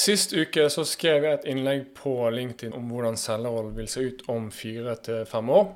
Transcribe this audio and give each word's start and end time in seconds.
Sist 0.00 0.32
uke 0.32 0.64
så 0.72 0.84
skrev 0.88 1.26
jeg 1.26 1.36
et 1.36 1.46
innlegg 1.50 1.82
på 1.98 2.14
LinkedIn 2.32 2.72
om 2.72 2.86
hvordan 2.88 3.18
selgerrollen 3.20 3.74
vil 3.76 3.88
se 3.90 4.04
ut 4.06 4.22
om 4.32 4.46
fire 4.54 4.94
til 5.04 5.26
fem 5.28 5.50
år. 5.52 5.66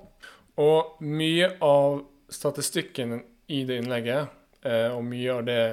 Og 0.65 1.03
mye 1.05 1.51
av 1.65 1.99
statistikken 2.33 3.19
i 3.53 3.65
det 3.69 3.83
innlegget, 3.83 4.33
eh, 4.65 4.89
og 4.95 5.05
mye 5.05 5.35
av 5.35 5.43
det 5.45 5.65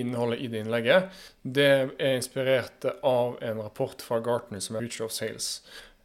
innholdet 0.00 0.40
i 0.40 0.48
det 0.48 0.62
innlegget, 0.64 1.20
det 1.42 1.70
er 1.98 2.16
inspirert 2.16 2.86
av 3.04 3.36
en 3.42 3.60
rapport 3.60 4.00
fra 4.00 4.20
Gartner 4.24 4.62
som 4.64 4.78
er 4.78 4.86
Future 4.86 5.10
of 5.10 5.12
Sales. 5.12 5.50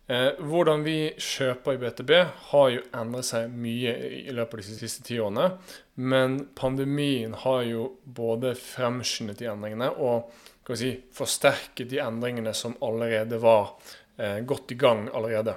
Eh, 0.07 0.35
hvordan 0.37 0.83
vi 0.85 1.13
kjøper 1.17 1.77
i 1.77 1.79
BTB 1.81 2.11
har 2.51 2.73
jo 2.73 2.81
endret 2.93 3.29
seg 3.29 3.53
mye 3.55 3.93
i 4.27 4.35
løpet 4.35 4.59
av 4.59 4.65
de 4.65 4.81
siste 4.81 5.05
ti 5.07 5.21
årene. 5.21 5.47
Men 5.95 6.41
pandemien 6.59 7.33
har 7.45 7.63
jo 7.69 7.87
både 8.03 8.51
fremskyndet 8.59 9.39
de 9.39 9.47
endringene 9.53 9.93
og 9.95 10.27
si, 10.73 10.91
forsterke 11.13 11.85
de 11.85 12.01
endringene 12.01 12.53
som 12.57 12.73
allerede 12.81 13.37
var 13.43 13.75
eh, 14.17 14.39
godt 14.41 14.73
i 14.73 14.79
gang 14.81 15.05
allerede. 15.13 15.53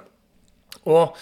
Og 0.85 1.17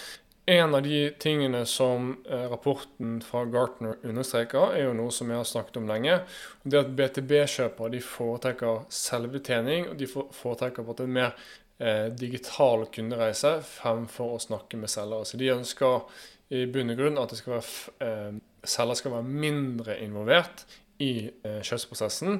en 0.47 0.75
av 0.75 0.83
de 0.83 1.09
tingene 1.19 1.65
som 1.65 2.13
eh, 2.29 2.45
rapporten 2.51 3.17
fra 3.23 3.45
Gartner 3.51 3.97
understreker, 4.03 4.73
er 4.75 4.85
jo 4.85 4.95
noe 4.95 5.11
som 5.11 5.31
jeg 5.31 5.41
har 5.41 5.47
snakket 5.47 5.79
om 5.81 5.87
lenge. 5.89 6.21
Det 6.63 6.79
at 6.79 6.93
BTB-kjøpere 6.95 7.99
foretrekker 8.03 8.85
selvbetjening, 8.91 9.89
og 9.91 9.97
de 9.99 10.07
foretrekker 10.07 10.87
på 10.87 10.95
en 11.03 11.15
mer 11.19 11.33
eh, 11.79 12.07
digital 12.15 12.87
kundereise 12.95 13.57
fremfor 13.67 14.37
å 14.37 14.41
snakke 14.43 14.79
med 14.79 14.91
selgere. 14.91 15.27
Så 15.27 15.39
de 15.39 15.51
ønsker 15.51 16.23
i 16.55 16.63
bunn 16.71 16.95
og 16.95 16.99
grunn 17.01 17.19
at 17.19 17.35
være, 17.43 17.63
eh, 18.07 18.39
selger 18.63 19.01
skal 19.01 19.17
være 19.17 19.39
mindre 19.43 19.99
involvert 20.03 20.63
i 21.03 21.27
eh, 21.27 21.59
kjøpsprosessen. 21.59 22.39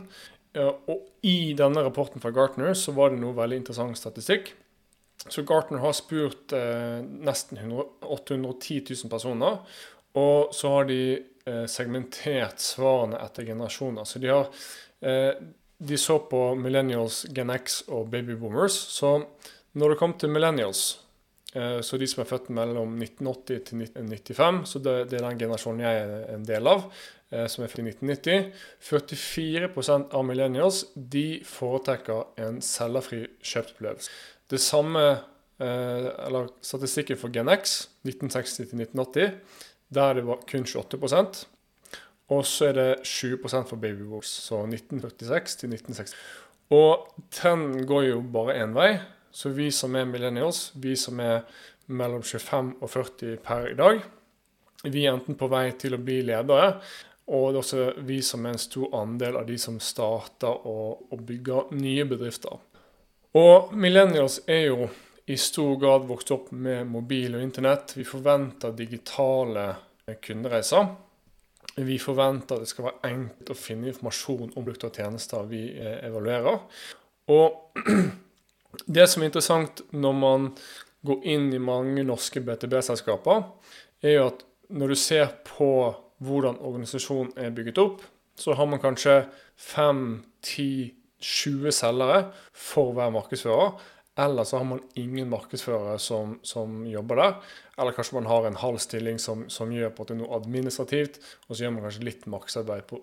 Og 0.64 1.08
i 1.28 1.54
denne 1.58 1.84
rapporten 1.86 2.24
fra 2.24 2.32
Gartner 2.34 2.74
så 2.78 2.94
var 2.96 3.12
det 3.12 3.22
noe 3.22 3.36
veldig 3.38 3.62
interessant 3.62 4.00
statistikk. 4.00 4.54
Så 5.28 5.44
Gartner 5.48 5.82
har 5.84 5.96
spurt 5.98 6.54
eh, 6.55 6.99
nesten 7.04 7.58
100, 7.58 7.86
810 8.05 8.84
000 9.04 9.12
personer. 9.12 9.58
Og 10.18 10.54
så 10.55 10.72
har 10.76 10.88
de 10.90 11.02
eh, 11.18 11.66
segmentert 11.70 12.62
svarene 12.64 13.20
etter 13.26 13.48
generasjoner. 13.49 14.08
Så 14.08 14.22
de 14.24 14.32
har 14.32 14.48
eh, 15.02 15.34
de 15.77 15.98
så 15.98 16.20
på 16.30 16.41
millennials, 16.58 17.26
Gen 17.34 17.52
X 17.54 17.84
og 17.88 18.10
babyboomers. 18.14 18.77
Så 18.98 19.18
når 19.77 19.94
det 19.94 19.99
kom 19.99 20.16
til 20.18 20.34
millennials, 20.34 20.98
så 21.82 22.00
de 22.00 22.08
som 22.10 22.24
er 22.24 22.30
født 22.30 22.50
mellom 22.54 22.98
1980 23.02 23.63
til 23.70 23.84
1995, 23.84 24.60
så 24.72 24.82
det, 24.84 24.96
er 25.05 25.24
den 25.26 25.40
generasjonen 25.40 25.86
jeg 25.86 26.04
er 26.04 26.27
en 26.36 26.46
del 26.48 26.70
av, 26.70 26.86
eh, 27.32 27.48
som 27.52 27.64
er 27.64 27.72
født 27.72 27.84
i 27.84 27.88
1990 27.94 28.52
44% 28.90 30.14
av 30.18 30.27
millennials 30.27 30.84
de 30.96 31.26
foretrekker 31.48 32.44
en 32.46 32.62
cellerfri 32.66 33.26
kjøpsopplevelse. 33.41 34.14
Det 34.48 34.62
samme, 34.64 35.05
eh, 35.60 36.10
eller 36.27 36.52
statistikken 36.62 37.20
for 37.20 37.34
GenX, 37.34 37.88
1960 38.08 38.58
til 38.58 38.84
1980, 38.86 39.38
der 39.94 40.20
det 40.20 40.27
var 40.27 40.44
kun 40.48 40.68
28% 40.68 41.46
og 42.27 42.44
så 42.48 42.71
er 42.71 42.74
det 42.76 42.88
20% 43.08 43.70
for 43.70 43.80
babyboomers, 43.80 44.27
så 44.27 44.66
1946 44.68 45.55
til 45.62 45.71
1960. 45.71 46.16
Og 46.76 47.08
trenden 47.32 47.86
går 47.88 48.10
jo 48.10 48.24
bare 48.34 48.58
én 48.60 48.76
vei. 48.76 48.98
Så 49.38 49.49
vi 49.54 49.68
som 49.71 49.93
er 49.93 50.07
millennials, 50.10 50.71
vi 50.82 50.96
som 50.98 51.20
er 51.21 51.43
mellom 51.93 52.24
25 52.26 52.71
og 52.82 52.90
40 52.90 53.35
per 53.46 53.68
i 53.70 53.76
dag, 53.77 53.99
vi 54.88 55.04
er 55.05 55.13
enten 55.13 55.38
på 55.38 55.49
vei 55.52 55.68
til 55.77 55.93
å 55.93 56.02
bli 56.02 56.24
ledere, 56.26 56.71
og 57.27 57.46
det 57.52 57.60
er 57.60 57.62
også 57.62 57.85
vi 58.08 58.18
som 58.26 58.48
er 58.48 58.55
en 58.55 58.63
stor 58.63 58.98
andel 58.98 59.38
av 59.38 59.46
de 59.46 59.60
som 59.62 59.77
starter 59.84 60.65
og, 60.65 61.05
og 61.13 61.24
bygger 61.27 61.70
nye 61.77 62.08
bedrifter. 62.10 62.58
Og 63.38 63.77
millennials 63.77 64.40
er 64.50 64.63
jo 64.72 64.90
i 65.30 65.38
stor 65.38 65.75
grad 65.78 66.09
vokst 66.09 66.31
opp 66.34 66.52
med 66.56 66.88
mobil 66.90 67.35
og 67.38 67.44
internett. 67.44 67.94
Vi 67.97 68.08
forventer 68.08 68.74
digitale 68.74 69.69
kundereiser. 70.24 70.96
Vi 71.78 72.00
forventer 72.02 72.56
at 72.56 72.64
det 72.64 72.72
skal 72.72 72.88
være 72.88 73.12
enkelt 73.12 73.52
å 73.54 73.59
finne 73.59 73.92
informasjon 73.92 74.48
om 74.48 74.64
produkter 74.64 74.90
og 74.90 74.98
tjenester 74.98 75.52
vi 75.52 75.68
eh, 75.75 76.00
evaluerer. 76.08 76.64
Og 77.36 77.84
det 78.86 79.08
som 79.10 79.24
er 79.24 79.32
interessant 79.32 79.82
når 79.92 80.14
man 80.18 80.52
går 81.08 81.26
inn 81.30 81.54
i 81.54 81.62
mange 81.62 82.04
norske 82.06 82.42
BTB-selskaper, 82.44 83.44
er 84.04 84.18
jo 84.18 84.28
at 84.30 84.44
når 84.74 84.88
du 84.92 84.98
ser 85.00 85.28
på 85.48 85.72
hvordan 86.24 86.58
organisasjonen 86.66 87.34
er 87.40 87.54
bygget 87.56 87.78
opp, 87.82 88.02
så 88.38 88.54
har 88.58 88.68
man 88.70 88.82
kanskje 88.82 89.26
5-10-20 89.74 91.72
selgere 91.74 92.20
for 92.54 92.94
hver 92.98 93.14
markedsfører. 93.14 93.72
Eller 94.18 94.44
så 94.50 94.58
har 94.58 94.66
man 94.66 94.82
ingen 94.98 95.30
markedsførere 95.30 96.00
som, 96.02 96.40
som, 96.42 96.86
jobber 96.90 97.16
der. 97.22 97.34
Eller 97.78 97.94
kanskje 97.94 98.18
man 98.18 98.30
har 98.30 98.48
en 98.48 98.58
halv 98.58 98.78
stilling 98.82 99.20
som, 99.22 99.46
som 99.50 99.72
gjør 99.74 99.94
på 99.94 100.04
at 100.04 100.10
det 100.10 100.16
er 100.18 100.22
noe 100.24 100.38
administrativt, 100.40 101.20
og 101.46 101.54
så 101.54 101.64
gjør 101.64 101.76
man 101.76 101.86
kanskje 101.86 102.08
litt 102.08 102.26
markedsarbeid 102.30 102.84
på 102.90 102.98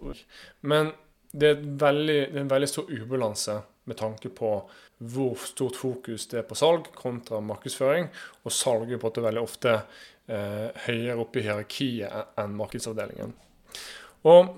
Men 0.66 0.90
det 1.30 1.48
er, 1.50 1.62
veldig, 1.62 2.18
det 2.32 2.38
er 2.38 2.42
en 2.42 2.50
veldig 2.50 2.70
stor 2.70 2.90
ubalanse 2.90 3.60
med 3.90 3.96
tanke 3.98 4.28
på 4.34 4.50
hvor 4.98 5.38
stort 5.40 5.76
fokus 5.76 6.28
det 6.30 6.40
er 6.40 6.48
på 6.48 6.58
salg 6.58 6.90
kontra 6.96 7.40
markedsføring. 7.44 8.08
Og 8.44 8.54
salg 8.54 8.92
er 8.92 9.02
på 9.02 9.12
en 9.12 9.26
veldig 9.28 9.42
ofte 9.42 9.74
eh, 9.74 10.68
høyere 10.86 11.18
oppe 11.22 11.40
i 11.40 11.46
hierarkiet 11.46 12.40
enn 12.40 12.56
markedsavdelingen. 12.58 13.34
Og 14.30 14.54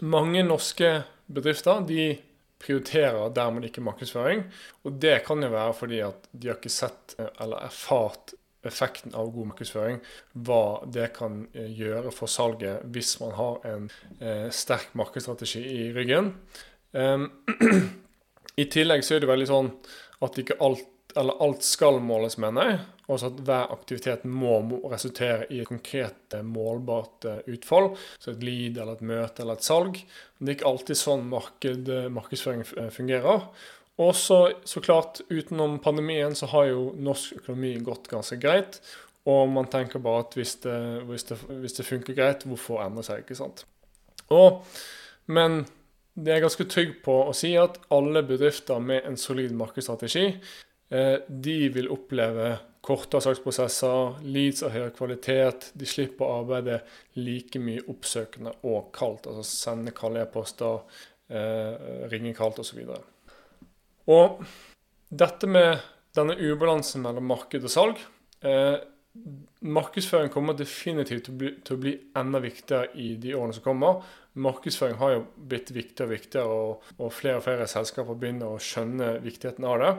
mange 0.00 0.44
norske 0.46 1.00
bedrifter 1.30 1.82
de 1.86 2.12
prioriterer 2.60 3.32
dermed 3.34 3.66
ikke 3.68 3.84
markedsføring. 3.84 4.44
Og 4.84 5.00
det 5.00 5.20
kan 5.26 5.42
jo 5.42 5.52
være 5.52 5.76
fordi 5.76 6.02
at 6.04 6.28
de 6.32 6.50
har 6.50 6.60
ikke 6.60 6.72
sett 6.72 7.16
eh, 7.18 7.32
eller 7.40 7.66
erfart 7.68 8.34
effekten 8.66 9.14
av 9.16 9.30
god 9.32 9.52
markedsføring. 9.54 10.00
Hva 10.46 10.64
det 10.92 11.10
kan 11.16 11.46
eh, 11.54 11.70
gjøre 11.72 12.12
for 12.14 12.30
salget 12.30 12.84
hvis 12.92 13.14
man 13.22 13.34
har 13.38 13.64
en 13.70 13.88
eh, 14.20 14.48
sterk 14.52 14.92
markedsstrategi 14.98 15.64
i 15.64 15.88
ryggen. 15.96 16.34
Um, 16.92 17.30
I 18.60 18.66
tillegg 18.70 19.04
så 19.06 19.16
er 19.16 19.24
det 19.24 19.30
veldig 19.30 19.48
sånn 19.50 19.70
at 20.24 20.40
ikke 20.40 20.58
alt 20.60 20.88
eller 21.16 21.42
alt 21.42 21.64
skal 21.66 22.00
måles, 22.02 22.36
mener 22.38 22.68
jeg. 22.68 22.78
Altså 23.10 23.30
at 23.30 23.40
hver 23.46 23.72
aktivitet 23.74 24.24
må 24.28 24.60
resultere 24.90 25.48
i 25.50 25.60
et 25.62 25.68
konkret, 25.70 26.20
eh, 26.34 26.44
målbart 26.46 27.26
eh, 27.26 27.42
utfall. 27.54 27.90
Så 28.22 28.34
et 28.34 28.44
lead 28.46 28.78
eller 28.78 28.98
et 28.98 29.06
møte 29.10 29.42
eller 29.42 29.58
et 29.58 29.66
salg. 29.66 29.98
Men 30.38 30.46
det 30.46 30.52
er 30.52 30.58
ikke 30.58 30.70
alltid 30.70 31.00
sånn 31.00 31.26
marked, 31.32 31.90
eh, 31.90 32.08
markedsføring 32.14 32.64
fungerer. 32.94 33.48
Og 34.00 34.14
så, 34.16 34.38
så 34.64 34.80
klart, 34.80 35.20
utenom 35.28 35.78
pandemien 35.82 36.36
så 36.38 36.48
har 36.54 36.70
jo 36.70 36.90
norsk 36.96 37.42
økonomi 37.42 37.74
gått 37.84 38.08
ganske 38.12 38.38
greit. 38.40 38.80
Og 39.28 39.50
man 39.52 39.68
tenker 39.68 40.00
bare 40.00 40.24
at 40.24 40.38
hvis 40.38 40.54
det, 40.62 40.78
hvis 41.10 41.26
det, 41.28 41.36
hvis 41.50 41.76
det 41.76 41.88
funker 41.88 42.16
greit, 42.16 42.46
hvorfor 42.48 42.80
endre 42.86 43.04
seg? 43.04 43.26
ikke 43.26 43.36
sant? 43.36 43.66
Og, 44.32 44.62
men 45.28 45.64
det 46.20 46.34
er 46.34 46.42
ganske 46.44 46.66
trygg 46.68 46.98
på 47.04 47.14
å 47.28 47.36
si 47.36 47.54
at 47.58 47.78
alle 47.94 48.22
bedrifter 48.26 48.82
med 48.84 49.06
en 49.08 49.16
solid 49.20 49.54
markedsstrategi 49.56 50.26
Eh, 50.90 51.20
de 51.26 51.68
vil 51.70 51.86
oppleve 51.92 52.56
kortere 52.82 53.22
saksprosesser, 53.22 54.16
leads 54.26 54.64
av 54.66 54.72
høyere 54.74 54.94
kvalitet. 54.96 55.68
De 55.78 55.86
slipper 55.86 56.26
å 56.26 56.40
arbeide 56.40 56.80
like 57.20 57.62
mye 57.62 57.84
oppsøkende 57.92 58.56
og 58.66 58.90
kaldt, 58.96 59.28
altså 59.30 59.44
sende 59.46 59.94
kalde 59.94 60.24
e-poster, 60.24 60.82
eh, 61.30 62.08
ringe 62.10 62.34
kaldt 62.34 62.58
osv. 62.64 62.82
Og, 62.90 63.04
og 64.10 64.42
dette 65.10 65.46
med 65.46 65.78
denne 66.16 66.34
ubalansen 66.34 67.04
mellom 67.04 67.28
marked 67.30 67.62
og 67.62 67.70
salg 67.70 68.00
eh, 68.42 68.80
Markedsføring 69.60 70.30
kommer 70.30 70.54
definitivt 70.54 71.24
til 71.26 71.34
å, 71.34 71.38
bli, 71.38 71.48
til 71.66 71.74
å, 71.74 71.80
bli, 71.82 71.92
enda 72.18 72.38
viktigere 72.42 72.92
i 73.02 73.08
de 73.18 73.32
årene 73.34 73.56
som 73.56 73.64
kommer. 73.64 74.04
Markedsføring 74.38 74.98
har 75.00 75.14
jo 75.16 75.22
blitt 75.50 75.72
viktigere 75.74 76.06
og 76.06 76.14
viktigere, 76.14 76.58
og, 76.64 76.90
og 76.98 77.12
flere 77.14 77.40
og 77.40 77.46
flere 77.46 77.66
selskaper 77.70 78.18
begynner 78.18 78.52
å 78.52 78.62
skjønne 78.62 79.16
viktigheten 79.24 79.66
av 79.66 79.80
det. 79.82 79.92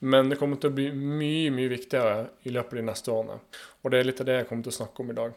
Men 0.00 0.32
det 0.32 0.38
kommer 0.40 0.60
til 0.60 0.72
å 0.72 0.76
bli 0.76 0.88
mye 0.96 1.52
mye 1.52 1.70
viktigere 1.72 2.30
i 2.48 2.52
løpet 2.54 2.76
av 2.76 2.80
de 2.80 2.86
neste 2.88 3.12
årene. 3.12 3.38
Og 3.82 3.92
det 3.92 4.00
er 4.00 4.08
litt 4.08 4.20
av 4.22 4.28
det 4.28 4.38
jeg 4.38 4.48
kommer 4.48 4.66
til 4.66 4.72
å 4.72 4.78
snakke 4.78 5.04
om 5.04 5.12
i 5.12 5.16
dag. 5.18 5.34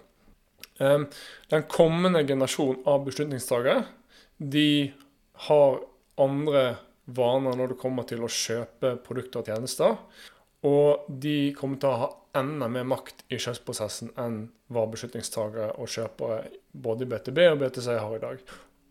Ehm, 0.80 1.08
den 1.52 1.66
kommende 1.72 2.24
generasjon 2.28 2.84
av 2.90 3.04
beslutningstagere 3.06 3.84
de 4.38 4.94
har 5.48 5.80
andre 6.24 6.64
vaner 7.06 7.58
når 7.60 7.74
det 7.74 7.82
kommer 7.82 8.08
til 8.08 8.24
å 8.24 8.32
kjøpe 8.32 8.96
produkter 9.04 9.44
og 9.44 9.52
tjenester. 9.52 9.98
Og 10.64 11.08
de 11.08 11.52
kommer 11.58 11.80
til 11.80 11.92
å 11.92 12.02
ha 12.06 12.12
enda 12.40 12.70
mer 12.72 12.88
makt 12.88 13.26
i 13.28 13.40
kjøpsprosessen 13.42 14.14
enn 14.20 14.46
hva 14.74 14.86
beslutningstagere 14.90 15.74
og 15.76 15.92
kjøpere 15.92 16.46
både 16.74 17.06
i 17.06 17.12
BTB 17.12 17.40
og 17.52 17.62
BTC 17.62 17.88
har 17.94 18.18
i 18.18 18.24
dag. 18.24 18.44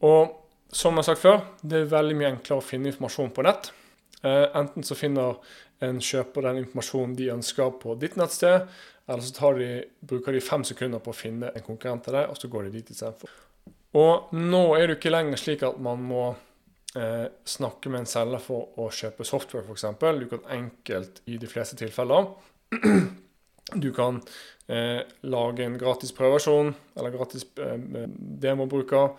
Og 0.06 0.38
som 0.72 0.96
jeg 0.96 1.02
har 1.02 1.08
sagt 1.10 1.22
før, 1.22 1.42
det 1.62 1.82
er 1.82 1.92
veldig 1.92 2.16
mye 2.18 2.30
enklere 2.32 2.62
å 2.62 2.64
finne 2.64 2.88
informasjon 2.90 3.34
på 3.34 3.44
nett. 3.44 3.72
Eh, 4.22 4.46
enten 4.58 4.86
så 4.86 4.96
finner 4.96 5.40
en 5.82 5.98
kjøper 6.02 6.46
den 6.46 6.62
informasjonen 6.62 7.16
de 7.18 7.32
ønsker 7.34 7.74
på 7.82 7.96
ditt 8.00 8.16
nettsted, 8.20 8.68
eller 9.10 9.26
så 9.26 9.50
de, 9.58 9.70
bruker 10.06 10.34
de 10.34 10.44
fem 10.44 10.64
sekunder 10.64 11.02
på 11.02 11.10
å 11.12 11.16
finne 11.16 11.50
en 11.50 11.66
konkurrent 11.66 12.06
til 12.06 12.16
deg, 12.16 12.30
og 12.30 12.38
så 12.38 12.50
går 12.50 12.68
de 12.68 12.76
dit 12.78 12.92
istedenfor. 12.94 13.34
Og 13.98 14.32
nå 14.38 14.62
er 14.78 14.88
det 14.88 14.96
ikke 14.96 15.12
lenger 15.12 15.40
slik 15.40 15.64
at 15.66 15.80
man 15.82 16.04
må 16.06 16.28
eh, 16.96 17.26
snakke 17.44 17.92
med 17.92 18.04
en 18.04 18.12
selger 18.12 18.40
for 18.40 18.78
å 18.80 18.88
kjøpe 18.94 19.26
software, 19.28 19.66
f.eks. 19.66 19.90
Du 20.22 20.28
kan 20.30 20.46
enkelt, 20.56 21.20
i 21.28 21.36
de 21.40 21.50
fleste 21.50 21.78
tilfeller 21.82 22.30
Du 23.82 23.92
kan 23.94 24.18
eh, 24.72 25.00
lage 25.28 25.66
en 25.66 25.78
gratis 25.80 26.14
prøveversjon 26.16 26.72
eller 26.96 27.14
gratis 27.14 27.44
eh, 27.60 28.06
demobruker. 28.42 29.12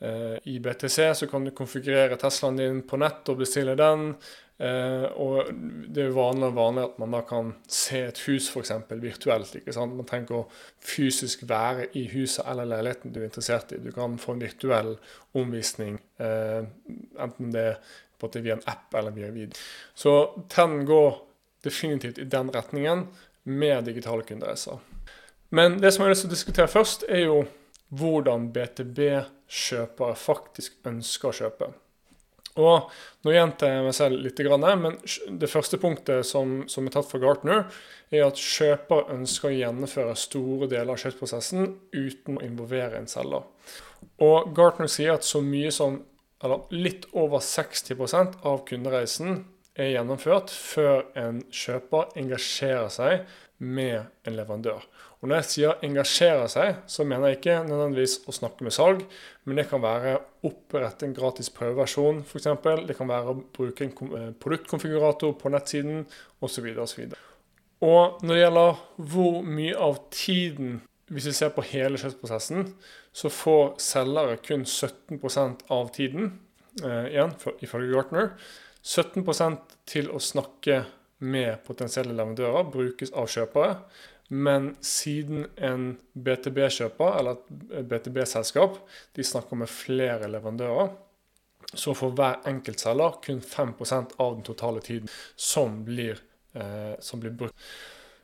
Eh, 0.00 0.36
I 0.44 0.60
BTC 0.62 1.10
så 1.14 1.28
kan 1.30 1.44
du 1.44 1.52
konfigurere 1.56 2.18
Teslaen 2.20 2.60
din 2.60 2.84
på 2.86 3.00
nett 3.00 3.28
og 3.28 3.42
bestille 3.42 3.76
den. 3.78 4.14
Eh, 4.60 5.06
og 5.16 5.48
det 5.88 6.02
er 6.04 6.12
vanlig, 6.12 6.50
vanlig 6.56 6.82
at 6.84 6.98
man 7.00 7.14
da 7.16 7.22
kan 7.24 7.54
se 7.64 8.02
et 8.10 8.20
hus 8.26 8.50
f.eks. 8.52 8.74
virtuelt. 8.90 9.54
ikke 9.56 9.72
sant? 9.72 9.96
Man 9.96 10.08
trenger 10.08 10.42
å 10.42 10.42
fysisk 10.84 11.46
være 11.48 11.88
i 11.96 12.04
huset 12.12 12.44
eller 12.44 12.68
leiligheten 12.68 13.14
du 13.14 13.22
er 13.22 13.30
interessert 13.30 13.72
i. 13.72 13.80
Du 13.80 13.88
kan 13.96 14.18
få 14.20 14.36
en 14.36 14.44
virtuell 14.44 14.94
omvisning, 15.40 15.96
eh, 16.20 16.62
enten 17.24 17.56
det 17.56 17.66
er 17.72 17.82
på 18.20 18.28
via 18.36 18.58
en 18.58 18.68
app 18.68 18.92
eller 19.00 19.16
via 19.16 19.30
video. 19.32 19.56
Så 19.96 20.12
trenden 20.52 20.84
går 20.84 21.22
definitivt 21.64 22.20
i 22.20 22.28
den 22.28 22.52
retningen 22.52 23.06
med 23.48 23.88
digitale 23.88 24.28
kundereiser. 24.28 24.89
Men 25.50 25.78
det 25.82 25.92
som 25.92 26.04
jeg 26.04 26.10
har 26.10 26.14
lyst 26.14 26.26
til 26.26 26.30
å 26.30 26.36
diskutere 26.36 26.70
først, 26.70 27.06
er 27.10 27.24
jo 27.26 27.44
hvordan 27.90 28.50
BTB-kjøpere 28.54 30.18
faktisk 30.18 30.78
ønsker 30.86 31.30
å 31.30 31.38
kjøpe. 31.40 31.70
Og 32.60 32.90
Nå 33.24 33.32
gjentar 33.34 33.70
jeg 33.70 33.84
meg 33.84 33.94
selv 33.94 34.22
litt, 34.24 34.40
men 34.80 34.96
det 35.38 35.50
første 35.50 35.78
punktet 35.78 36.26
som, 36.26 36.62
som 36.70 36.86
er 36.86 36.94
tatt 36.94 37.08
fra 37.10 37.20
Gartner, 37.22 37.66
er 38.10 38.24
at 38.26 38.40
kjøper 38.40 39.10
ønsker 39.14 39.50
å 39.50 39.58
gjennomføre 39.58 40.16
store 40.18 40.70
deler 40.70 40.94
av 40.94 41.02
kjøpsprosessen 41.02 41.74
uten 41.92 42.38
å 42.38 42.44
involvere 42.46 42.98
en 42.98 43.10
selger. 43.10 43.44
Og 44.24 44.54
Gartner 44.56 44.90
sier 44.90 45.18
at 45.18 45.26
så 45.28 45.42
mye 45.44 45.70
som 45.74 46.00
eller 46.40 46.62
litt 46.72 47.04
over 47.12 47.42
60% 47.44 48.40
av 48.48 48.62
kundereisen 48.68 49.42
er 49.76 49.92
gjennomført 49.92 50.52
før 50.52 51.04
en 51.20 51.42
kjøper 51.52 52.14
engasjerer 52.20 52.88
seg 52.92 53.26
med 53.60 54.08
en 54.24 54.38
leverandør. 54.38 54.86
Og 55.20 55.28
Når 55.28 55.36
jeg 55.36 55.44
sier 55.44 55.72
'engasjere 55.84 56.48
seg', 56.48 56.76
så 56.86 57.04
mener 57.04 57.28
jeg 57.28 57.36
ikke 57.36 57.64
nødvendigvis 57.68 58.20
å 58.26 58.32
snakke 58.32 58.64
med 58.64 58.72
salg, 58.72 59.02
men 59.44 59.56
det 59.56 59.68
kan 59.68 59.82
være 59.82 60.16
å 60.16 60.48
opprette 60.48 61.04
en 61.04 61.14
gratis 61.14 61.50
prøveversjon 61.50 62.22
f.eks. 62.24 62.46
Det 62.86 62.96
kan 62.96 63.08
være 63.08 63.34
å 63.34 63.42
bruke 63.52 63.84
en 63.84 63.92
eh, 64.16 64.32
produktkonfigurator 64.32 65.34
på 65.36 65.52
nettsiden 65.52 66.06
osv. 66.40 66.64
osv. 66.78 67.12
Og 67.82 68.22
når 68.22 68.34
det 68.34 68.42
gjelder 68.44 68.80
hvor 68.96 69.42
mye 69.42 69.76
av 69.76 69.98
tiden 70.10 70.80
hvis 71.10 71.26
vi 71.26 71.32
ser 71.34 71.50
på 71.50 71.64
hele 71.66 71.98
kjøpsprosessen, 71.98 72.68
så 73.12 73.28
får 73.28 73.74
selgere 73.82 74.36
kun 74.38 74.62
17% 74.64 75.64
av 75.74 75.90
tiden, 75.92 76.38
eh, 76.84 77.10
igjen 77.10 77.34
ifølge 77.60 77.92
Gartner. 77.96 78.30
17% 78.82 79.74
til 79.86 80.08
å 80.08 80.20
snakke 80.22 80.84
med 81.18 81.58
potensielle 81.66 82.14
leverandører 82.14 82.70
brukes 82.72 83.12
av 83.12 83.26
kjøpere. 83.26 83.74
Men 84.30 84.74
siden 84.84 85.48
en 85.58 85.86
BTB-kjøper, 86.14 87.16
eller 87.18 87.38
et 87.74 87.86
BTB-selskap, 87.90 88.78
de 89.18 89.26
snakker 89.26 89.58
med 89.58 89.70
flere 89.70 90.30
leverandører, 90.30 90.92
så 91.74 91.94
får 91.94 92.14
hver 92.18 92.46
enkeltselger 92.50 93.18
kun 93.24 93.40
5% 93.42 94.14
av 94.22 94.36
den 94.36 94.46
totale 94.46 94.82
tiden 94.86 95.10
som 95.36 95.82
blir, 95.86 96.18
eh, 96.54 96.94
som 97.02 97.20
blir 97.22 97.34
brukt. 97.34 97.54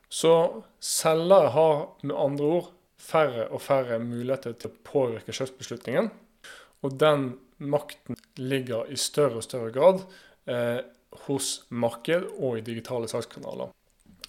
Så 0.08 0.62
selgere 0.81 1.50
har 1.55 1.88
med 2.03 2.17
andre 2.17 2.50
ord 2.59 2.70
færre 2.99 3.49
og 3.50 3.62
færre 3.62 3.99
muligheter 4.02 4.55
til 4.55 4.70
å 4.70 4.82
påvirke 4.87 5.35
kjøpsbeslutningen. 5.35 6.11
Og 6.87 6.99
den 7.00 7.32
makten 7.59 8.19
ligger 8.38 8.91
i 8.91 8.99
større 9.00 9.41
og 9.41 9.47
større 9.47 9.73
grad 9.75 10.05
eh, 10.47 10.82
hos 11.26 11.67
marked 11.70 12.29
og 12.37 12.59
i 12.59 12.67
digitale 12.67 13.11
salgskanaler. 13.11 13.73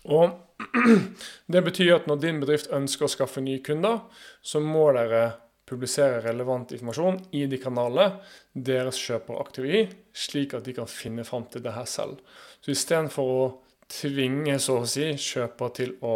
Og 0.07 0.43
Det 1.53 1.61
betyr 1.61 1.95
at 1.95 2.07
når 2.09 2.21
din 2.21 2.39
bedrift 2.41 2.71
ønsker 2.73 3.07
å 3.07 3.11
skaffe 3.11 3.43
nye 3.43 3.61
kunder, 3.63 4.01
så 4.41 4.61
må 4.63 4.89
dere 4.95 5.25
publisere 5.67 6.21
relevant 6.23 6.71
informasjon 6.71 7.19
i 7.35 7.43
de 7.51 7.59
kanalene 7.59 8.21
deres 8.53 8.99
kjøper 9.03 9.35
er 9.35 9.43
aktive 9.43 9.71
i, 9.71 9.85
slik 10.15 10.55
at 10.55 10.67
de 10.67 10.75
kan 10.77 10.89
finne 10.89 11.25
fram 11.27 11.47
til 11.51 11.63
det 11.65 11.75
her 11.75 11.87
selv. 11.89 12.21
Så 12.63 12.71
istedenfor 12.71 13.31
å 13.33 13.47
tvinge 13.91 14.57
så 14.59 14.81
å 14.81 14.87
si, 14.87 15.09
kjøper 15.15 15.73
til 15.75 15.93
å 16.03 16.15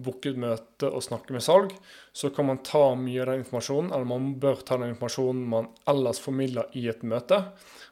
booke 0.00 0.32
et 0.32 0.40
møte 0.40 0.88
og 0.88 1.04
snakke 1.04 1.36
med 1.36 1.44
salg, 1.44 1.72
så 2.12 2.30
kan 2.32 2.48
man 2.48 2.62
ta 2.64 2.94
mye 2.96 3.24
av 3.24 3.32
den 3.32 3.42
informasjonen, 3.42 3.90
eller 3.92 4.08
man 4.08 4.30
bør 4.40 4.62
ta 4.64 4.78
den 4.80 4.94
informasjonen 4.94 5.42
man 5.56 5.72
ellers 5.90 6.20
formidler 6.22 6.72
i 6.80 6.86
et 6.92 7.04
møte, 7.04 7.42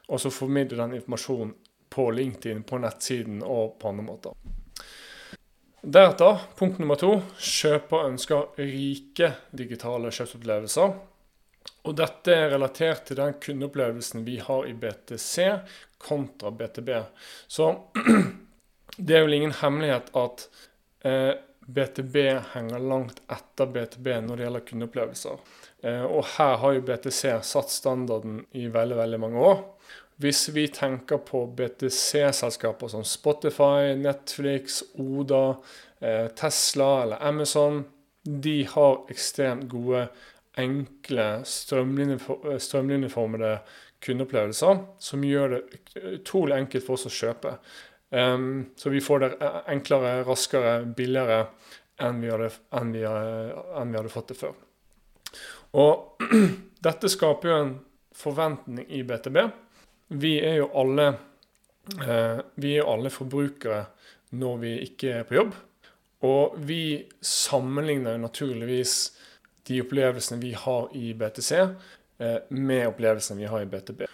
og 0.09 0.21
så 0.21 0.33
formidle 0.33 0.81
den 0.81 0.97
informasjonen 1.01 1.53
på 1.89 2.09
LinkedIn, 2.13 2.65
på 2.69 2.81
nettsiden 2.81 3.43
og 3.45 3.77
på 3.81 3.93
andre 3.93 4.05
måter. 4.05 4.58
Deretter, 5.89 6.37
punkt 6.55 6.77
nummer 6.77 6.99
to, 7.01 7.15
kjøper 7.41 8.03
ønsker 8.11 8.59
rike 8.61 9.31
digitale 9.57 10.11
kjøpsopplevelser. 10.13 10.91
Og 11.89 11.95
dette 11.97 12.35
er 12.35 12.51
relatert 12.51 13.07
til 13.07 13.17
den 13.17 13.33
kundeopplevelsen 13.41 14.21
vi 14.27 14.35
har 14.43 14.67
i 14.69 14.75
BTC 14.77 15.47
kontra 15.97 16.51
BTB. 16.53 16.91
Så 17.47 17.71
det 18.97 19.17
er 19.17 19.25
vel 19.25 19.39
ingen 19.39 19.55
hemmelighet 19.63 20.11
at 20.21 20.45
eh, 21.09 21.31
BTB 21.65 22.19
henger 22.53 22.85
langt 22.85 23.23
etter 23.25 23.73
BTB 23.73 24.11
når 24.27 24.35
det 24.35 24.45
gjelder 24.45 24.67
kundeopplevelser. 24.69 25.41
Eh, 25.81 26.05
og 26.05 26.35
her 26.35 26.59
har 26.61 26.77
jo 26.77 26.85
BTC 26.85 27.23
satt 27.49 27.73
standarden 27.73 28.43
i 28.51 28.67
veldig, 28.69 29.01
veldig 29.01 29.23
mange 29.25 29.49
år. 29.55 29.65
Hvis 30.19 30.49
vi 30.51 30.65
tenker 30.67 31.21
på 31.23 31.45
BTC-selskaper 31.47 32.91
som 32.91 33.05
Spotify, 33.07 33.95
Netflix, 33.95 34.81
Oda, 34.99 35.55
eh, 35.99 36.27
Tesla 36.27 37.03
eller 37.03 37.23
Amazon, 37.23 37.85
de 38.23 38.67
har 38.67 39.05
ekstremt 39.09 39.69
gode, 39.71 40.07
enkle, 40.59 41.45
strømlinjeformede 41.47 43.53
kundeopplevelser 44.03 44.81
som 44.99 45.23
gjør 45.23 45.53
det 45.53 45.61
utrolig 46.17 46.57
enkelt 46.57 46.85
for 46.85 46.93
oss 46.97 47.07
å 47.07 47.11
kjøpe. 47.13 47.53
Um, 48.09 48.65
så 48.75 48.89
vi 48.91 49.01
får 49.05 49.19
det 49.23 49.29
enklere, 49.69 50.23
raskere, 50.27 50.83
billigere 50.97 51.45
enn 52.01 52.19
vi 52.19 52.31
hadde, 52.33 52.49
enn 52.75 52.91
vi, 52.95 53.03
enn 53.05 53.91
vi 53.93 53.99
hadde 54.01 54.11
fått 54.11 54.33
det 54.33 54.39
før. 54.39 54.55
Og 55.79 56.23
dette 56.89 57.11
skaper 57.11 57.51
jo 57.51 57.59
en 57.61 57.73
forventning 58.19 58.89
i 58.89 59.03
BTB 59.07 59.37
vi 60.09 60.35
er 60.41 60.59
jo 60.61 60.69
alle 60.77 61.07
eh, 62.05 62.41
vi 62.59 62.75
er 62.77 62.89
alle 62.89 63.11
forbrukere 63.13 63.85
når 64.37 64.61
vi 64.61 64.75
ikke 64.85 65.13
er 65.19 65.25
på 65.27 65.37
jobb. 65.39 65.55
Og 66.25 66.57
vi 66.67 67.07
sammenligner 67.23 68.19
naturligvis 68.19 68.95
de 69.69 69.79
opplevelsene 69.83 70.41
vi 70.41 70.53
har 70.57 70.89
i 70.97 71.13
BTC, 71.17 71.51
eh, 72.19 72.39
med 72.49 72.87
opplevelsene 72.89 73.39
vi 73.39 73.49
har 73.49 73.63
i 73.63 73.69
BTB. 73.69 74.05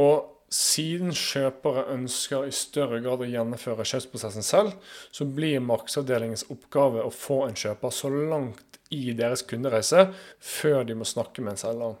Og 0.00 0.36
siden 0.50 1.12
kjøpere 1.14 1.86
ønsker 1.94 2.48
i 2.48 2.54
større 2.54 2.98
grad 3.04 3.22
å 3.22 3.28
gjennomføre 3.28 3.86
kjøpsprosessen 3.86 4.46
selv, 4.46 4.74
så 5.14 5.26
blir 5.26 5.62
markedsavdelingens 5.62 6.48
oppgave 6.50 7.04
å 7.04 7.14
få 7.14 7.44
en 7.46 7.58
kjøper 7.58 7.94
så 7.94 8.10
langt 8.10 8.80
i 8.90 9.12
deres 9.14 9.44
kundereise 9.46 10.08
før 10.42 10.82
de 10.86 10.96
må 10.98 11.06
snakke 11.06 11.44
med 11.44 11.54
en 11.54 11.62
selger. 11.62 11.98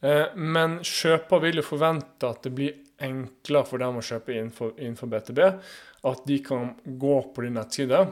Eh, 0.00 0.34
men 0.34 0.78
kjøper 0.86 1.42
vil 1.42 1.60
jo 1.60 1.66
forvente 1.66 2.30
at 2.30 2.44
det 2.46 2.54
blir 2.54 2.76
enklere 3.02 3.66
for 3.66 3.82
dem 3.82 3.98
å 3.98 4.04
kjøpe 4.04 4.34
innenfor, 4.34 4.74
innenfor 4.78 5.10
BTB. 5.10 5.44
At 6.08 6.26
de 6.26 6.40
kan 6.44 6.72
gå 6.84 7.16
på 7.34 7.46
din 7.46 7.58
nettside. 7.58 8.04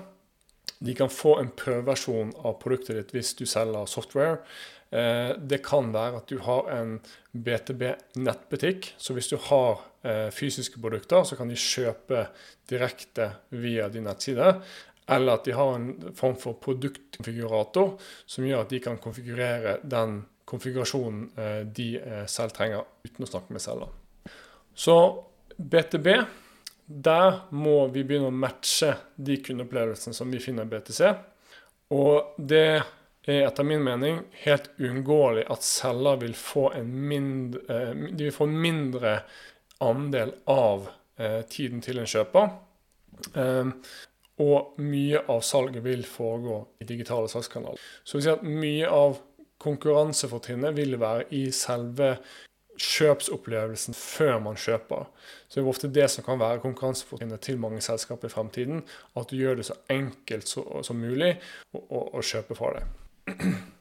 De 0.79 0.95
kan 0.95 1.11
få 1.13 1.39
en 1.41 1.53
prøveversjon 1.57 2.35
av 2.45 2.59
produktet 2.63 2.99
ditt 2.99 3.15
hvis 3.15 3.37
du 3.39 3.47
selger 3.49 3.89
software. 3.91 4.41
Eh, 4.91 5.33
det 5.39 5.63
kan 5.67 5.89
være 5.95 6.21
at 6.21 6.31
du 6.31 6.39
har 6.45 6.69
en 6.75 6.99
BTB-nettbutikk. 7.33 8.93
Så 8.99 9.17
hvis 9.17 9.31
du 9.33 9.39
har 9.49 9.81
eh, 10.07 10.29
fysiske 10.35 10.83
produkter, 10.83 11.25
så 11.27 11.39
kan 11.39 11.51
de 11.51 11.59
kjøpe 11.59 12.29
direkte 12.71 13.33
via 13.55 13.89
din 13.93 14.07
nettside. 14.07 14.55
Eller 15.07 15.39
at 15.39 15.47
de 15.47 15.55
har 15.55 15.75
en 15.75 16.15
form 16.19 16.35
for 16.39 16.59
produktkonfigurator 16.63 17.95
som 18.27 18.47
gjør 18.47 18.65
at 18.65 18.73
de 18.75 18.81
kan 18.83 18.99
konfigurere 18.99 19.79
den 19.87 20.25
konfigurasjonen 20.47 21.31
eh, 21.39 21.61
de 21.67 21.89
eh, 21.99 22.27
selv 22.31 22.55
trenger, 22.55 22.85
uten 23.05 23.27
å 23.27 23.31
snakke 23.31 23.55
med 23.55 23.63
selger. 23.63 23.91
Så 24.77 24.97
BTB, 25.57 26.09
der 26.87 27.41
må 27.57 27.79
vi 27.91 28.05
begynne 28.07 28.31
å 28.31 28.35
matche 28.45 28.93
de 29.17 29.41
kundeopplevelsene 29.43 30.15
som 30.15 30.31
vi 30.31 30.43
finner 30.43 30.69
i 30.69 30.71
BTC. 30.71 31.03
Og 31.97 32.37
det 32.39 32.69
er 33.27 33.49
etter 33.49 33.67
min 33.67 33.83
mening 33.83 34.21
helt 34.45 34.69
uunngåelig 34.79 35.49
at 35.51 35.67
selger 35.67 36.21
vil 36.23 36.37
få 36.39 36.69
en 36.79 36.93
mindre, 37.11 37.65
eh, 37.67 37.95
de 38.13 38.29
vil 38.29 38.37
få 38.37 38.47
mindre 38.51 39.21
andel 39.83 40.37
av 40.51 40.93
tiden 41.49 41.81
til 41.81 41.97
en 41.97 42.09
kjøper. 42.13 42.51
Og 44.45 44.81
mye 44.85 45.23
av 45.33 45.39
salget 45.49 45.81
vil 45.81 46.03
foregå 46.05 46.59
i 46.85 46.89
digitale 46.89 47.31
salgskanaler. 47.33 47.81
Så 48.05 48.19
vi 48.19 48.27
sier 48.27 48.37
at 48.37 48.45
mye 48.45 48.91
av 48.93 49.17
konkurransefortrinnet 49.63 50.77
vil 50.77 50.99
være 51.01 51.29
i 51.35 51.47
selve 51.55 52.17
kjøpsopplevelsen 52.77 53.97
før 53.97 54.39
man 54.45 54.59
kjøper. 54.61 55.07
Så 55.49 55.59
det 55.59 55.63
er 55.63 55.71
ofte 55.71 55.93
det 55.93 56.09
som 56.13 56.27
kan 56.27 56.41
være 56.41 56.61
konkurransefortrinnet 56.65 57.41
til 57.45 57.61
mange 57.61 57.81
selskaper 57.85 58.29
i 58.29 58.35
fremtiden. 58.35 58.83
At 59.17 59.31
du 59.31 59.39
gjør 59.39 59.57
det 59.61 59.69
så 59.71 59.79
enkelt 59.93 60.51
som 60.51 61.01
mulig 61.01 61.33
å, 61.73 61.81
å, 61.81 62.03
å 62.21 62.25
kjøpe 62.25 62.59
fra 62.59 62.77
deg. 62.77 62.93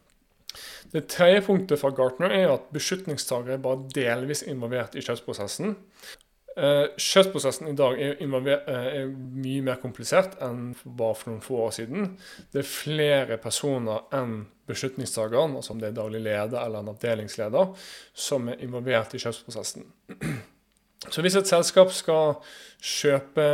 Det 0.93 1.01
tredje 1.11 1.41
punktet 1.43 1.81
fra 1.81 1.89
Gartner 1.91 2.31
er 2.31 2.53
at 2.53 2.69
beslutningstagere 2.71 3.57
er 3.57 3.63
bare 3.63 3.89
delvis 3.91 4.45
involvert 4.47 4.93
i 4.95 5.01
kjøpsprosessen. 5.03 5.73
Eh, 6.55 6.85
kjøpsprosessen 6.95 7.67
i 7.67 7.75
dag 7.75 7.99
er, 7.99 8.15
eh, 8.15 8.85
er, 9.01 9.09
mye 9.11 9.61
mer 9.61 9.75
komplisert 9.81 10.37
enn 10.39 10.69
bare 10.85 11.15
for 11.19 11.33
noen 11.33 11.43
få 11.43 11.57
år 11.65 11.73
siden. 11.75 12.17
Det 12.53 12.61
er 12.61 12.69
flere 12.69 13.37
personer 13.37 14.05
enn 14.15 14.45
beslutningstakeren, 14.65 15.57
altså 15.59 15.73
om 15.73 15.81
det 15.81 15.89
er 15.89 15.97
daglig 15.99 16.21
leder 16.23 16.61
eller 16.61 16.79
en 16.79 16.93
avdelingsleder, 16.93 17.75
som 18.13 18.47
er 18.47 18.63
involvert 18.63 19.13
i 19.13 19.19
kjøpsprosessen. 19.19 19.83
Så 21.11 21.21
hvis 21.21 21.35
et 21.35 21.45
selskap 21.45 21.91
skal 21.93 22.37
kjøpe 22.81 23.49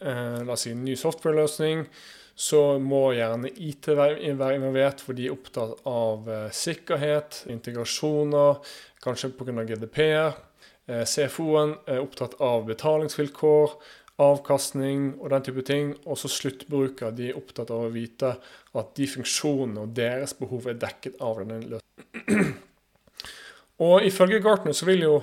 eh, 0.00 0.38
la 0.46 0.54
oss 0.54 0.64
si, 0.64 0.70
en 0.70 0.84
ny 0.86 0.94
software-løsning, 0.96 1.82
så 2.36 2.78
må 2.78 3.10
gjerne 3.16 3.50
IT 3.50 3.88
være 3.96 4.20
involvert, 4.28 5.02
for 5.02 5.16
de 5.16 5.26
er 5.26 5.34
opptatt 5.34 5.82
av 5.88 6.28
eh, 6.30 6.48
sikkerhet, 6.54 7.42
integrasjoner, 7.52 8.60
kanskje 9.02 9.32
pga. 9.34 9.64
GDPR. 9.66 10.36
Eh, 10.86 11.02
CFO-en 11.02 11.74
er 11.90 12.02
opptatt 12.02 12.36
av 12.42 12.66
betalingsvilkår, 12.68 13.72
avkastning 14.22 15.08
og 15.18 15.32
den 15.32 15.46
type 15.48 15.64
ting. 15.66 15.94
Også 16.06 16.30
sluttbruker 16.30 17.14
de 17.16 17.30
er 17.30 17.38
opptatt 17.38 17.72
av 17.74 17.88
å 17.88 17.94
vite 17.94 18.36
at 18.76 18.92
de 18.96 19.08
funksjonene 19.10 19.82
og 19.82 19.96
deres 19.96 20.36
behov 20.38 20.68
er 20.70 20.78
dekket 20.80 21.18
av 21.20 21.42
denne 21.42 21.76
løsningen. 21.76 22.54
Og 23.86 24.06
ifølge 24.08 24.40
Gartner 24.40 24.72
så 24.72 24.86
vil 24.88 25.02
jo 25.04 25.16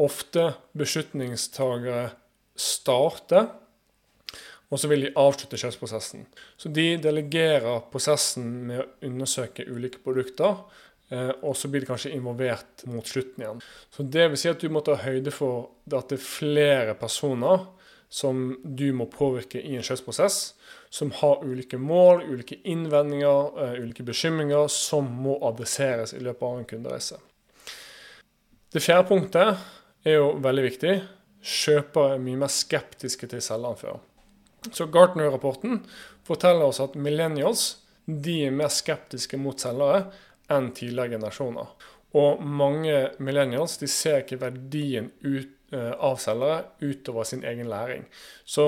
ofte 0.00 0.46
beslutningstagere 0.80 2.06
starte, 2.56 3.42
og 4.72 4.80
så 4.80 4.88
vil 4.88 5.04
de 5.04 5.10
avslutte 5.20 5.58
kjøpsprosessen. 5.60 6.24
Så 6.56 6.72
de 6.72 6.94
delegerer 7.04 7.82
prosessen 7.92 8.46
med 8.70 8.80
å 8.80 8.88
undersøke 9.04 9.66
ulike 9.68 10.00
produkter 10.00 10.62
og 11.12 11.56
så 11.58 11.68
blir 11.68 11.82
det 11.82 11.90
kanskje 11.90 12.14
involvert 12.16 12.84
mot 12.88 13.06
slutten 13.06 13.42
igjen. 13.42 13.62
Så 13.92 14.06
det 14.08 14.30
vil 14.32 14.40
si 14.40 14.48
at 14.48 14.62
du 14.62 14.70
må 14.72 14.80
ta 14.84 14.94
høyde 15.02 15.32
for 15.34 15.72
at 15.92 16.08
det 16.08 16.16
er 16.16 16.24
flere 16.24 16.94
personer 16.96 17.66
som 18.12 18.58
du 18.64 18.90
må 18.92 19.06
påvirke 19.08 19.60
i 19.60 19.72
en 19.78 19.84
kjøpsprosess, 19.84 20.38
som 20.92 21.14
har 21.16 21.40
ulike 21.48 21.78
mål, 21.80 22.26
ulike 22.28 22.58
innvendinger, 22.68 23.52
uh, 23.56 23.78
ulike 23.80 24.04
bekymringer, 24.04 24.66
som 24.68 25.08
må 25.24 25.38
adresseres 25.48 26.12
i 26.12 26.20
løpet 26.20 26.44
av 26.44 26.58
en 26.58 26.66
kundereise. 26.68 27.16
Det 28.72 28.82
fjerde 28.84 29.08
punktet 29.08 29.64
er 30.04 30.18
jo 30.18 30.34
veldig 30.44 30.64
viktig. 30.66 30.92
Kjøpere 31.40 32.18
er 32.18 32.26
mye 32.26 32.42
mer 32.44 32.52
skeptiske 32.52 33.30
til 33.32 33.40
selgeren 33.44 33.80
før. 33.80 34.02
Så 34.68 34.90
Gartner-rapporten 34.92 35.80
forteller 36.28 36.68
oss 36.68 36.82
at 36.84 37.00
millennials 37.00 37.64
de 38.04 38.42
er 38.50 38.54
mer 38.54 38.70
skeptiske 38.72 39.40
mot 39.40 39.56
selgere 39.60 40.04
enn 40.52 40.70
tidligere 40.76 41.16
generasjoner. 41.16 41.72
Og 42.18 42.42
mange 42.44 42.96
millennials 43.24 43.78
de 43.80 43.88
ser 43.88 44.22
ikke 44.22 44.40
verdien 44.42 45.10
ut, 45.24 45.52
uh, 45.72 45.92
av 45.96 46.18
selgere 46.20 46.64
utover 46.82 47.28
sin 47.28 47.44
egen 47.48 47.70
læring. 47.72 48.04
Så 48.44 48.66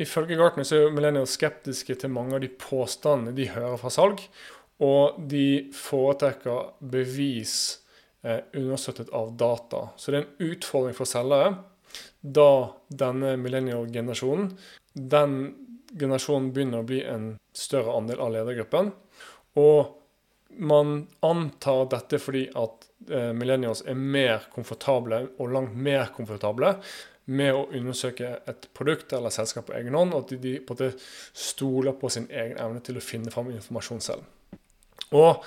ifølge 0.00 0.38
Gartner 0.40 0.64
så 0.64 0.86
er 0.86 0.94
millennials 0.96 1.36
skeptiske 1.36 1.98
til 2.00 2.14
mange 2.14 2.38
av 2.38 2.44
de 2.44 2.48
påstandene 2.48 3.36
de 3.36 3.50
hører 3.52 3.76
fra 3.82 3.92
salg. 3.92 4.24
Og 4.80 5.20
de 5.28 5.68
foretrekker 5.76 6.72
bevis 6.80 7.56
uh, 8.24 8.40
understøttet 8.56 9.12
av 9.12 9.34
data. 9.36 9.90
Så 10.00 10.12
det 10.12 10.22
er 10.22 10.28
en 10.28 10.54
utfordring 10.54 10.96
for 10.96 11.08
selgere 11.08 11.58
da 12.20 12.50
denne 12.92 13.32
millennial-generasjonen 13.40 14.52
den 14.94 15.36
generasjonen 15.98 16.50
begynner 16.54 16.82
å 16.82 16.86
bli 16.86 17.00
en 17.06 17.32
større 17.56 17.94
andel 17.98 18.22
av 18.22 18.34
ledergruppen. 18.34 18.92
Og 19.58 19.96
man 20.58 21.06
antar 21.26 21.86
dette 21.92 22.18
fordi 22.20 22.46
at 22.58 22.86
eh, 23.10 23.30
millennials 23.36 23.84
er 23.88 23.98
mer 23.98 24.48
komfortable, 24.52 25.22
og 25.38 25.54
langt 25.54 25.76
mer 25.76 26.10
komfortable, 26.16 26.74
med 27.30 27.54
å 27.54 27.66
undersøke 27.76 28.30
et 28.50 28.66
produkt 28.74 29.12
eller 29.14 29.30
selskap 29.30 29.68
på 29.68 29.76
egen 29.78 29.94
hånd, 29.94 30.14
og 30.14 30.24
at 30.24 30.40
de, 30.42 30.56
på 30.66 30.74
en 30.82 30.96
stoler 31.36 31.94
på 31.98 32.10
sin 32.10 32.26
egen 32.26 32.58
evne 32.58 32.82
til 32.82 32.98
å 32.98 33.04
finne 33.04 33.30
fram 33.30 33.52
informasjon 33.54 34.02
selv. 34.02 34.24
Og 35.14 35.44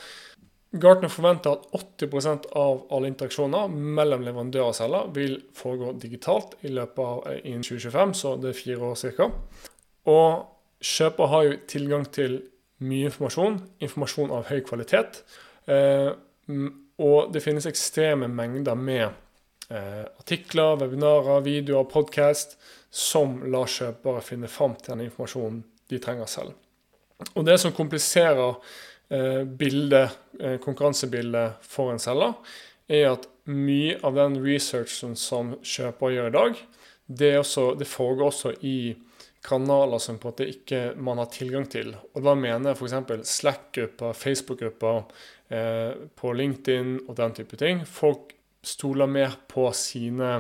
Gartner 0.74 1.12
forventer 1.12 1.54
at 1.54 1.68
80% 2.02 2.48
av 2.58 2.88
alle 2.94 3.12
interaksjoner 3.12 3.70
mellom 3.70 4.24
leverandør 4.26 4.72
og 4.72 4.78
selger 4.78 5.12
vil 5.14 5.36
foregå 5.54 5.92
digitalt 6.02 6.56
i 6.66 6.72
løpet 6.74 7.04
av 7.04 7.28
eh, 7.30 7.44
innen 7.44 7.66
2025, 7.68 8.16
så 8.18 8.34
det 8.42 8.54
er 8.54 8.58
fire 8.58 8.90
år 8.90 9.20
ca. 9.20 9.30
Og 10.10 10.88
kjøper 10.94 11.32
har 11.32 11.46
jo 11.46 11.60
tilgang 11.70 12.08
til 12.16 12.40
mye 12.84 13.10
informasjon. 13.10 13.60
Informasjon 13.84 14.32
av 14.34 14.48
høy 14.50 14.62
kvalitet. 14.66 15.22
Eh, 15.70 16.10
og 17.04 17.34
det 17.34 17.44
finnes 17.44 17.68
ekstreme 17.70 18.30
mengder 18.32 18.78
med 18.80 19.06
eh, 19.70 20.04
artikler, 20.06 20.78
webinarer, 20.82 21.44
videoer, 21.46 21.88
podkast 21.90 22.58
som 22.94 23.40
lar 23.50 23.70
kjøpere 23.72 24.24
finne 24.26 24.52
fram 24.52 24.76
til 24.80 24.94
den 24.94 25.08
informasjonen 25.08 25.64
de 25.90 26.02
trenger 26.02 26.30
selv. 26.30 26.54
Og 27.34 27.46
det 27.48 27.60
som 27.62 27.74
kompliserer 27.76 28.58
eh, 29.14 29.44
bildet, 29.48 30.20
konkurransebildet 30.64 31.62
for 31.62 31.94
en 31.94 32.02
selger, 32.02 32.34
er 32.92 33.14
at 33.14 33.28
mye 33.48 33.96
av 34.04 34.16
den 34.18 34.38
researchen 34.44 35.16
som 35.20 35.54
kjøper 35.64 36.16
gjør 36.16 36.30
i 36.30 36.36
dag, 36.36 36.62
det, 37.08 37.34
også, 37.38 37.74
det 37.80 37.88
foregår 37.88 38.32
også 38.32 38.54
i 38.66 38.78
kanaler 39.44 40.00
som 40.00 40.20
på 40.20 40.30
en 40.30 40.34
måte 40.34 40.48
ikke 40.50 40.82
man 40.96 41.20
har 41.20 41.32
tilgang 41.34 41.66
til. 41.72 41.92
Og 42.16 42.24
da 42.24 42.36
mener 42.38 42.72
jeg 42.72 42.80
f.eks. 42.80 43.34
Slack-grupper, 43.34 44.16
Facebook-grupper, 44.16 45.04
eh, 45.52 45.92
på 46.16 46.32
LinkedIn 46.34 46.96
og 47.08 47.18
den 47.20 47.36
type 47.40 47.60
ting. 47.60 47.84
Folk 47.86 48.34
stoler 48.64 49.10
mer 49.12 49.36
på 49.52 49.68
sine 49.76 50.38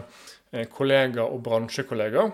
eh, 0.52 0.66
kollegaer 0.72 1.28
og 1.28 1.44
bransjekollegaer. 1.44 2.32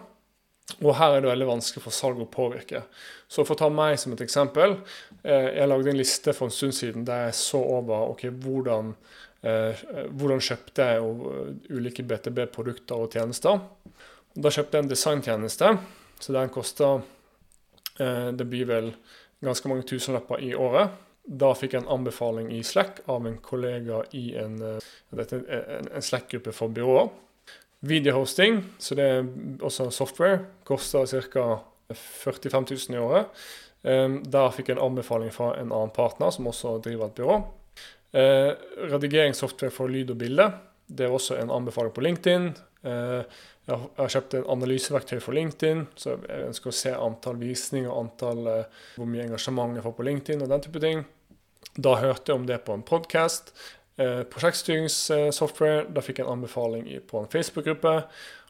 Og 0.78 0.94
her 1.00 1.16
er 1.16 1.24
det 1.24 1.32
veldig 1.32 1.48
vanskelig 1.50 1.82
for 1.82 1.96
salg 1.96 2.20
å 2.22 2.30
påvirke. 2.30 2.84
Så 3.26 3.42
for 3.42 3.56
å 3.56 3.62
ta 3.64 3.70
meg 3.74 3.98
som 3.98 4.14
et 4.14 4.22
eksempel. 4.22 4.78
Eh, 5.24 5.56
jeg 5.58 5.70
lagde 5.72 5.90
en 5.90 6.00
liste 6.00 6.36
for 6.38 6.50
en 6.50 6.54
stund 6.54 6.78
siden 6.78 7.08
der 7.08 7.30
jeg 7.30 7.40
så 7.40 7.62
over 7.80 8.14
ok, 8.14 8.28
hvordan, 8.46 8.94
eh, 9.42 9.82
hvordan 10.14 10.44
kjøpte 10.46 10.90
jeg 10.92 11.02
eh, 11.02 11.56
ulike 11.74 12.06
BTB-produkter 12.06 13.02
og 13.02 13.18
tjenester. 13.18 13.64
Da 14.38 14.54
kjøpte 14.54 14.78
jeg 14.78 14.86
en 14.86 14.94
designtjeneste 14.94 15.74
så 16.20 16.36
den 16.36 16.50
koster 16.50 17.02
eh, 18.00 18.28
Det 18.36 18.46
blir 18.46 18.68
vel 18.70 18.92
ganske 19.42 19.70
mange 19.72 19.88
tusenlapper 19.88 20.44
i 20.44 20.54
året. 20.56 20.92
Da 21.24 21.54
fikk 21.54 21.76
jeg 21.76 21.84
en 21.84 21.94
anbefaling 22.00 22.50
i 22.56 22.64
Slack 22.66 23.04
av 23.10 23.28
en 23.28 23.38
kollega 23.44 24.02
i 24.18 24.34
en, 24.40 24.58
eh, 24.66 25.34
en, 25.34 26.02
Slack-gruppe 26.02 26.54
for 26.56 26.74
byråer. 26.74 27.10
Videohosting, 27.80 28.64
så 28.78 28.96
det 28.98 29.06
er 29.08 29.28
også 29.64 29.88
software, 29.96 30.42
koster 30.68 31.06
ca. 31.32 31.62
45 31.90 32.66
000 32.90 32.98
i 32.98 33.00
året. 33.02 33.30
Um, 33.82 34.20
der 34.28 34.52
fikk 34.52 34.68
jeg 34.70 34.76
en 34.76 34.84
anbefaling 34.90 35.32
fra 35.34 35.54
en 35.56 35.72
annen 35.72 35.94
partner 35.96 36.34
som 36.36 36.50
også 36.52 36.76
driver 36.84 37.08
et 37.08 37.16
byrå. 37.18 37.38
Uh, 38.14 38.52
redigeringssoftware 38.92 39.74
for 39.74 39.90
lyd 39.90 40.12
og 40.12 40.20
bilde. 40.20 40.50
Det 40.86 41.08
er 41.08 41.16
også 41.16 41.40
en 41.40 41.54
anbefaling 41.56 41.96
på 41.96 42.04
LinkedIn. 42.04 42.52
Jeg 43.70 44.00
har 44.00 44.14
kjøpt 44.16 44.36
en 44.40 44.48
analyseverktøy 44.56 45.20
for 45.22 45.38
LinkedIn, 45.38 45.84
så 46.00 46.16
jeg 46.16 46.46
ønsker 46.48 46.72
å 46.72 46.76
se 46.76 46.94
antall 46.96 47.38
visninger, 47.38 47.92
antall, 47.94 48.48
eh, 48.50 48.80
hvor 48.96 49.10
mye 49.10 49.28
engasjement 49.28 49.78
jeg 49.78 49.86
får 49.86 49.96
på 49.98 50.06
LinkedIn 50.08 50.42
og 50.46 50.50
den 50.50 50.64
type 50.66 50.82
ting. 50.82 51.04
Da 51.78 51.94
hørte 52.02 52.32
jeg 52.32 52.40
om 52.40 52.48
det 52.50 52.64
på 52.66 52.74
en 52.74 52.86
podkast. 52.88 53.54
Eh, 54.00 54.24
prosjektstyringssoftware, 54.32 55.86
da 55.94 56.02
fikk 56.02 56.22
jeg 56.22 56.26
en 56.26 56.40
anbefaling 56.40 56.88
på 57.08 57.22
en 57.22 57.30
Facebook-gruppe. 57.30 57.96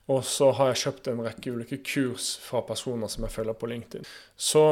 Og 0.10 0.24
så 0.26 0.52
har 0.58 0.72
jeg 0.72 0.82
kjøpt 0.84 1.08
en 1.12 1.22
rekke 1.26 1.52
ulike 1.54 1.82
kurs 1.86 2.32
fra 2.42 2.64
personer 2.66 3.12
som 3.12 3.26
jeg 3.26 3.34
følger 3.34 3.58
på 3.60 3.70
LinkedIn. 3.70 4.08
Så 4.38 4.64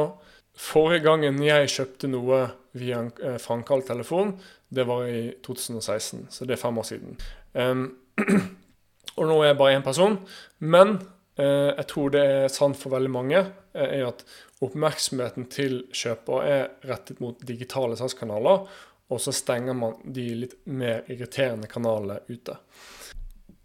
forrige 0.58 1.04
gangen 1.04 1.38
jeg 1.44 1.70
kjøpte 1.70 2.10
noe 2.10 2.40
via 2.78 3.02
en 3.04 3.12
eh, 3.22 3.36
frankalt 3.42 3.86
telefon, 3.90 4.34
det 4.74 4.86
var 4.88 5.06
i 5.06 5.34
2016. 5.46 6.26
Så 6.30 6.46
det 6.46 6.56
er 6.56 6.62
fem 6.62 6.78
år 6.78 6.88
siden. 6.88 7.18
Um, 7.54 7.84
og 9.18 9.30
nå 9.30 9.38
er 9.42 9.52
jeg 9.52 9.60
bare 9.60 9.78
én 9.78 9.86
person. 9.86 10.18
Men 10.58 10.98
eh, 11.38 11.70
jeg 11.74 11.88
tror 11.92 12.12
det 12.14 12.24
er 12.24 12.52
sant 12.52 12.78
for 12.78 12.94
veldig 12.94 13.12
mange, 13.12 13.42
eh, 13.74 13.96
er 14.00 14.10
at 14.10 14.24
oppmerksomheten 14.64 15.48
til 15.52 15.82
kjøper 15.94 16.46
er 16.46 16.68
rettet 16.88 17.20
mot 17.22 17.38
digitale 17.46 17.98
salgskanaler, 17.98 18.64
og 19.08 19.22
så 19.22 19.32
stenger 19.32 19.76
man 19.76 19.96
de 20.04 20.26
litt 20.44 20.56
mer 20.68 21.06
irriterende 21.08 21.70
kanalene 21.70 22.20
ute. 22.28 22.58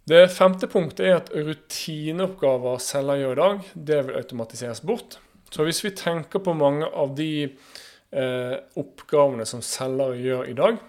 Det 0.07 0.25
femte 0.36 0.67
punktet 0.67 1.05
er 1.07 1.17
at 1.22 1.29
rutineoppgaver 1.31 2.81
selger 2.83 3.22
gjør 3.22 3.33
i 3.33 3.39
dag, 3.39 3.67
det 3.74 4.00
vil 4.07 4.17
automatiseres 4.19 4.83
bort. 4.83 5.17
Så 5.53 5.63
hvis 5.63 5.83
vi 5.86 5.93
tenker 5.95 6.41
på 6.43 6.55
mange 6.57 6.88
av 6.89 7.13
de 7.15 7.45
eh, 7.45 8.55
oppgavene 8.79 9.45
som 9.48 9.62
selgere 9.63 10.17
gjør 10.19 10.50
i 10.50 10.57
dag, 10.57 10.81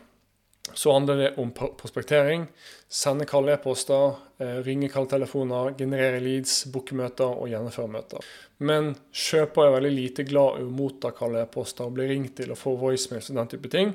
så 0.72 0.92
handler 0.92 1.16
det 1.16 1.34
om 1.36 1.50
prospektering, 1.52 2.46
sende 2.88 3.26
kalde 3.28 3.52
e-poster, 3.52 4.14
eh, 4.38 4.56
ringe 4.64 4.88
kalde 4.88 5.10
telefoner, 5.10 5.74
generere 5.78 6.20
leads, 6.24 6.64
booke 6.72 6.96
møter 6.96 7.28
og 7.28 7.50
gjennomføre 7.52 7.90
møter. 7.92 8.24
Men 8.64 8.94
kjøper 9.12 9.66
er 9.66 9.74
veldig 9.76 9.92
lite 9.92 10.24
glad 10.24 10.60
i 10.60 10.64
å 10.64 10.72
motta 10.72 11.12
kalde 11.16 11.42
e-poster 11.44 11.84
og 11.84 11.98
bli 11.98 12.08
ringt 12.08 12.36
til 12.40 12.54
og 12.54 12.60
få 12.60 12.76
voicemails 12.80 13.28
og 13.30 13.42
den 13.42 13.52
type 13.52 13.72
ting. 13.72 13.92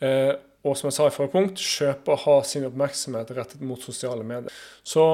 Eh, 0.00 0.32
og 0.64 0.76
som 0.76 0.88
jeg 0.88 0.96
sa 0.96 1.06
i 1.06 1.14
forrige 1.14 1.34
punkt, 1.36 1.60
kjøper 1.60 2.22
har 2.24 2.46
sin 2.48 2.66
oppmerksomhet 2.66 3.34
rettet 3.36 3.60
mot 3.64 3.82
sosiale 3.82 4.24
medier. 4.26 4.54
Så 4.82 5.04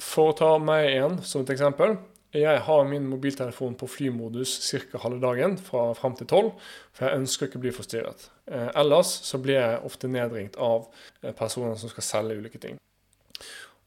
for 0.00 0.32
å 0.32 0.36
ta 0.36 0.54
meg 0.62 0.88
igjen 0.88 1.20
som 1.26 1.44
et 1.44 1.52
eksempel. 1.52 1.98
Jeg 2.30 2.60
har 2.62 2.84
min 2.86 3.08
mobiltelefon 3.10 3.74
på 3.74 3.88
flymodus 3.90 4.52
ca. 4.62 4.98
halve 5.02 5.18
dagen 5.18 5.56
fra 5.58 5.88
fram 5.98 6.14
til 6.14 6.28
tolv, 6.30 6.52
for 6.94 7.08
jeg 7.08 7.18
ønsker 7.18 7.48
ikke 7.48 7.58
å 7.58 7.64
bli 7.64 7.72
forstyrret. 7.74 8.28
Eh, 8.46 8.68
ellers 8.78 9.10
så 9.26 9.40
blir 9.42 9.58
jeg 9.58 9.80
ofte 9.88 10.06
nedringt 10.06 10.58
av 10.62 10.86
eh, 11.22 11.34
personer 11.34 11.74
som 11.80 11.90
skal 11.90 12.06
selge 12.06 12.38
ulike 12.38 12.62
ting. 12.62 12.78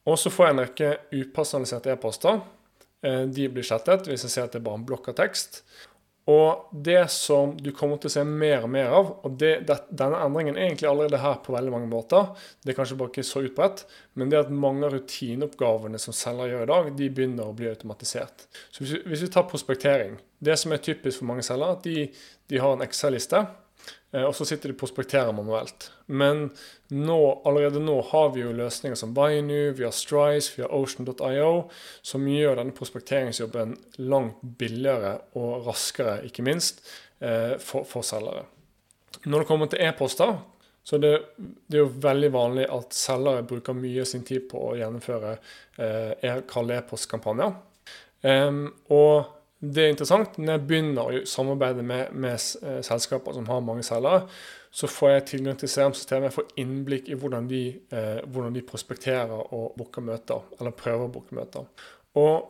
Og 0.03 0.19
så 0.19 0.31
får 0.33 0.45
jeg 0.49 0.55
en 0.55 0.63
rekke 0.65 0.91
upersonaliserte 1.13 1.93
e-poster. 1.95 2.41
Eh, 2.99 3.23
de 3.31 3.47
blir 3.47 3.63
slettet 3.63 4.11
hvis 4.11 4.27
jeg 4.27 4.35
ser 4.35 4.49
at 4.49 4.51
det 4.51 4.59
er 4.59 4.67
bare 4.67 4.81
en 4.81 4.87
blokk 4.91 5.07
av 5.13 5.21
tekst. 5.21 5.61
Og 6.31 6.69
det 6.71 7.01
som 7.11 7.51
du 7.59 7.73
kommer 7.75 7.99
til 7.99 8.07
å 8.07 8.13
se 8.13 8.21
mer 8.23 8.63
og 8.63 8.71
mer 8.71 8.93
av, 8.95 9.09
og 9.27 9.33
det, 9.41 9.65
det, 9.67 9.75
denne 9.91 10.21
endringen 10.23 10.55
er 10.55 10.69
egentlig 10.69 10.87
allerede 10.87 11.19
her 11.19 11.41
på 11.43 11.55
veldig 11.55 11.73
mange 11.73 11.89
måter, 11.91 12.29
det 12.63 12.71
er 12.71 12.77
kanskje 12.77 12.95
bare 12.99 13.11
ikke 13.11 13.25
så 13.27 13.43
utbredt, 13.43 13.83
men 14.15 14.31
det 14.31 14.39
er 14.39 14.45
at 14.45 14.53
mange 14.55 14.87
av 14.87 14.95
rutineoppgavene 14.95 15.99
som 15.99 16.15
selger 16.15 16.53
gjør 16.53 16.63
i 16.63 16.69
dag, 16.71 16.87
de 17.01 17.09
begynner 17.17 17.49
å 17.49 17.57
bli 17.57 17.67
automatisert. 17.67 18.47
Så 18.71 18.85
hvis 18.85 18.95
vi, 18.95 19.01
hvis 19.11 19.25
vi 19.25 19.33
tar 19.33 19.49
prospektering 19.49 20.15
Det 20.43 20.55
som 20.59 20.73
er 20.75 20.81
typisk 20.83 21.21
for 21.21 21.27
mange 21.29 21.43
selgere, 21.45 21.77
de, 21.83 22.07
de 22.51 22.57
har 22.59 22.73
en 22.75 22.83
Excel-liste 22.83 23.39
og 24.13 24.35
så 24.37 24.45
sitter 24.45 24.69
de 24.69 24.77
og 24.77 24.81
prospekterer 24.83 25.33
manuelt. 25.33 25.87
Men 26.05 26.45
nå, 26.93 27.19
allerede 27.49 27.81
nå 27.81 27.95
har 28.11 28.29
vi 28.35 28.43
jo 28.43 28.53
løsninger 28.53 28.97
som 28.99 29.15
Binu, 29.17 29.73
vi 29.73 29.87
har 29.87 29.95
Strice, 29.95 30.53
vi 30.53 30.61
Ocean.io, 30.69 31.67
som 32.05 32.27
gjør 32.29 32.59
denne 32.61 32.75
prospekteringsjobben 32.77 33.73
langt 34.05 34.43
billigere 34.59 35.15
og 35.39 35.65
raskere, 35.67 36.19
ikke 36.29 36.45
minst, 36.45 36.85
eh, 37.25 37.57
for, 37.57 37.89
for 37.89 38.05
selgere. 38.05 38.45
Når 39.25 39.43
det 39.43 39.49
kommer 39.49 39.71
til 39.71 39.81
e-poster, 39.81 40.37
så 40.83 40.99
det, 40.99 41.13
det, 41.39 41.77
er 41.77 41.85
jo 41.85 41.91
veldig 42.03 42.29
vanlig 42.33 42.65
at 42.75 42.95
selgere 42.95 43.45
bruker 43.47 43.75
mye 43.77 44.03
av 44.03 44.09
sin 44.09 44.25
tid 44.27 44.49
på 44.51 44.59
å 44.67 44.73
gjennomføre 44.77 45.37
eh, 45.79 46.41
kalde 46.49 46.75
e-postkampanjer. 46.77 47.55
Um, 48.23 48.67
og 48.91 49.31
det 49.63 49.83
er 49.83 49.93
interessant. 49.93 50.37
Når 50.37 50.57
jeg 50.57 50.67
begynner 50.67 51.07
å 51.07 51.21
samarbeide 51.29 51.85
med, 51.87 52.11
med 52.11 52.35
eh, 52.35 52.81
selskaper 52.83 53.35
som 53.37 53.47
har 53.47 53.63
mange 53.63 53.85
selgere, 53.87 54.25
så 54.73 54.89
får 54.89 55.11
jeg 55.11 55.25
tilgang 55.29 55.59
til 55.59 55.69
CRM-systemet, 55.69 56.27
jeg 56.27 56.35
får 56.35 56.57
innblikk 56.63 57.07
i 57.07 57.17
hvordan 57.19 57.47
de, 57.47 57.61
eh, 57.93 58.19
hvordan 58.25 58.55
de 58.57 58.65
prospekterer 58.67 59.53
og 59.53 59.77
booker 59.77 60.03
møter, 60.03 60.43
eller 60.57 60.75
prøver 60.75 61.05
å 61.05 61.13
booke 61.13 61.37
møter. 61.37 61.69
Og 62.19 62.49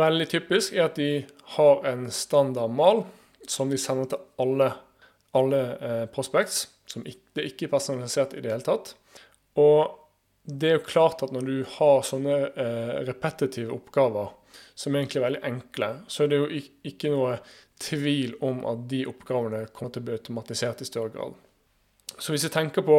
veldig 0.00 0.26
typisk 0.32 0.74
er 0.74 0.88
at 0.88 0.98
de 0.98 1.10
har 1.54 1.86
en 1.92 2.08
standardmal 2.10 3.04
som 3.48 3.70
de 3.70 3.78
sender 3.78 4.10
til 4.10 4.24
alle, 4.42 4.72
alle 5.38 5.62
eh, 5.78 6.04
prospects. 6.10 6.66
Som 6.88 7.04
ikke, 7.06 7.34
det 7.36 7.44
er 7.44 7.50
ikke 7.52 7.70
personalisert 7.76 8.34
i 8.34 8.42
det 8.42 8.50
hele 8.50 8.66
tatt. 8.66 8.94
Og 9.60 10.07
det 10.48 10.68
er 10.68 10.78
jo 10.78 10.84
klart 10.86 11.22
at 11.26 11.32
når 11.34 11.44
du 11.44 11.56
har 11.76 12.04
sånne 12.08 12.36
eh, 12.56 12.94
repetitive 13.04 13.74
oppgaver 13.74 14.30
som 14.78 14.94
egentlig 14.96 15.20
er 15.20 15.26
veldig 15.26 15.42
enkle, 15.44 15.88
så 16.08 16.24
er 16.24 16.30
det 16.30 16.38
jo 16.38 16.62
ikke 16.88 17.10
noe 17.12 17.34
tvil 17.82 18.32
om 18.46 18.62
at 18.70 18.86
de 18.90 19.02
oppgavene 19.10 19.66
kommer 19.74 19.92
til 19.92 20.02
å 20.02 20.08
bli 20.08 20.16
automatisert 20.16 20.80
i 20.82 20.88
større 20.88 21.12
grad. 21.12 21.36
Så 22.18 22.32
hvis 22.32 22.46
jeg 22.46 22.54
tenker 22.54 22.82
på 22.82 22.96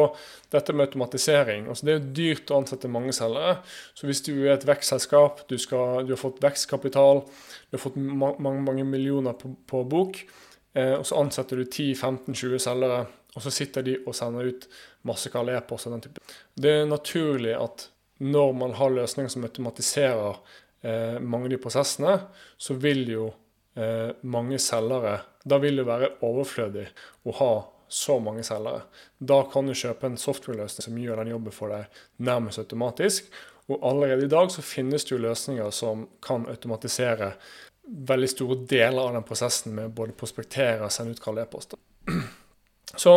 dette 0.52 0.72
med 0.72 0.86
automatisering 0.86 1.66
altså 1.68 1.84
Det 1.84 1.92
er 1.92 1.98
jo 1.98 2.12
dyrt 2.16 2.52
å 2.52 2.60
ansette 2.60 2.88
mange 2.88 3.12
selgere. 3.12 3.58
Så 3.98 4.06
hvis 4.08 4.22
du 4.24 4.32
er 4.38 4.54
et 4.54 4.64
vekstselskap, 4.68 5.42
du, 5.50 5.56
du, 5.58 6.12
har 6.14 6.20
fått 6.20 6.40
vekstkapital, 6.40 7.24
du 7.26 7.76
har 7.76 7.82
fått 7.82 7.98
ma 7.98 8.30
mange, 8.38 8.62
mange 8.64 8.86
millioner 8.88 9.36
på, 9.36 9.52
på 9.68 9.82
bok, 9.90 10.22
eh, 10.78 10.94
og 10.94 11.04
så 11.08 11.18
ansetter 11.20 11.60
du 11.60 11.66
10-15-20 11.66 12.62
selgere, 12.62 13.02
og 13.34 13.44
så 13.44 13.52
sitter 13.54 13.84
de 13.86 13.96
og 14.04 14.16
sender 14.16 14.50
ut 14.50 14.66
masse 15.06 15.30
kalde 15.32 15.54
e-poster. 15.56 15.96
Det 16.54 16.72
er 16.82 16.88
naturlig 16.90 17.54
at 17.56 17.88
når 18.20 18.52
man 18.52 18.74
har 18.76 18.92
løsninger 18.92 19.32
som 19.32 19.46
automatiserer 19.46 20.40
eh, 20.82 21.18
mange 21.20 21.48
av 21.48 21.54
de 21.54 21.60
prosessene, 21.62 22.16
så 22.60 22.76
vil 22.76 23.06
jo 23.08 23.28
eh, 23.78 24.10
mange 24.22 24.58
selgere 24.60 25.20
Da 25.40 25.56
vil 25.56 25.80
det 25.80 25.86
være 25.88 26.10
overflødig 26.26 26.82
å 27.24 27.32
ha 27.38 27.52
så 27.88 28.18
mange 28.20 28.42
selgere. 28.44 28.82
Da 29.18 29.40
kan 29.50 29.66
du 29.66 29.72
kjøpe 29.74 30.06
en 30.06 30.18
software-løsning 30.20 30.84
som 30.84 30.98
gjør 31.00 31.22
den 31.22 31.32
jobben 31.32 31.54
for 31.54 31.72
deg 31.72 32.02
nærmest 32.20 32.60
automatisk. 32.60 33.30
Og 33.70 33.80
allerede 33.86 34.26
i 34.26 34.30
dag 34.30 34.50
så 34.52 34.62
finnes 34.62 35.06
det 35.06 35.14
jo 35.14 35.22
løsninger 35.24 35.72
som 35.72 36.04
kan 36.20 36.44
automatisere 36.50 37.32
veldig 38.10 38.28
store 38.30 38.58
deler 38.68 39.00
av 39.00 39.16
den 39.16 39.26
prosessen 39.26 39.74
med 39.74 39.96
både 39.96 40.14
prospektere 40.18 40.84
og 40.84 40.92
sende 40.94 41.16
ut 41.16 41.24
kalde 41.24 41.46
e-poster. 41.46 41.80
Så 42.96 43.16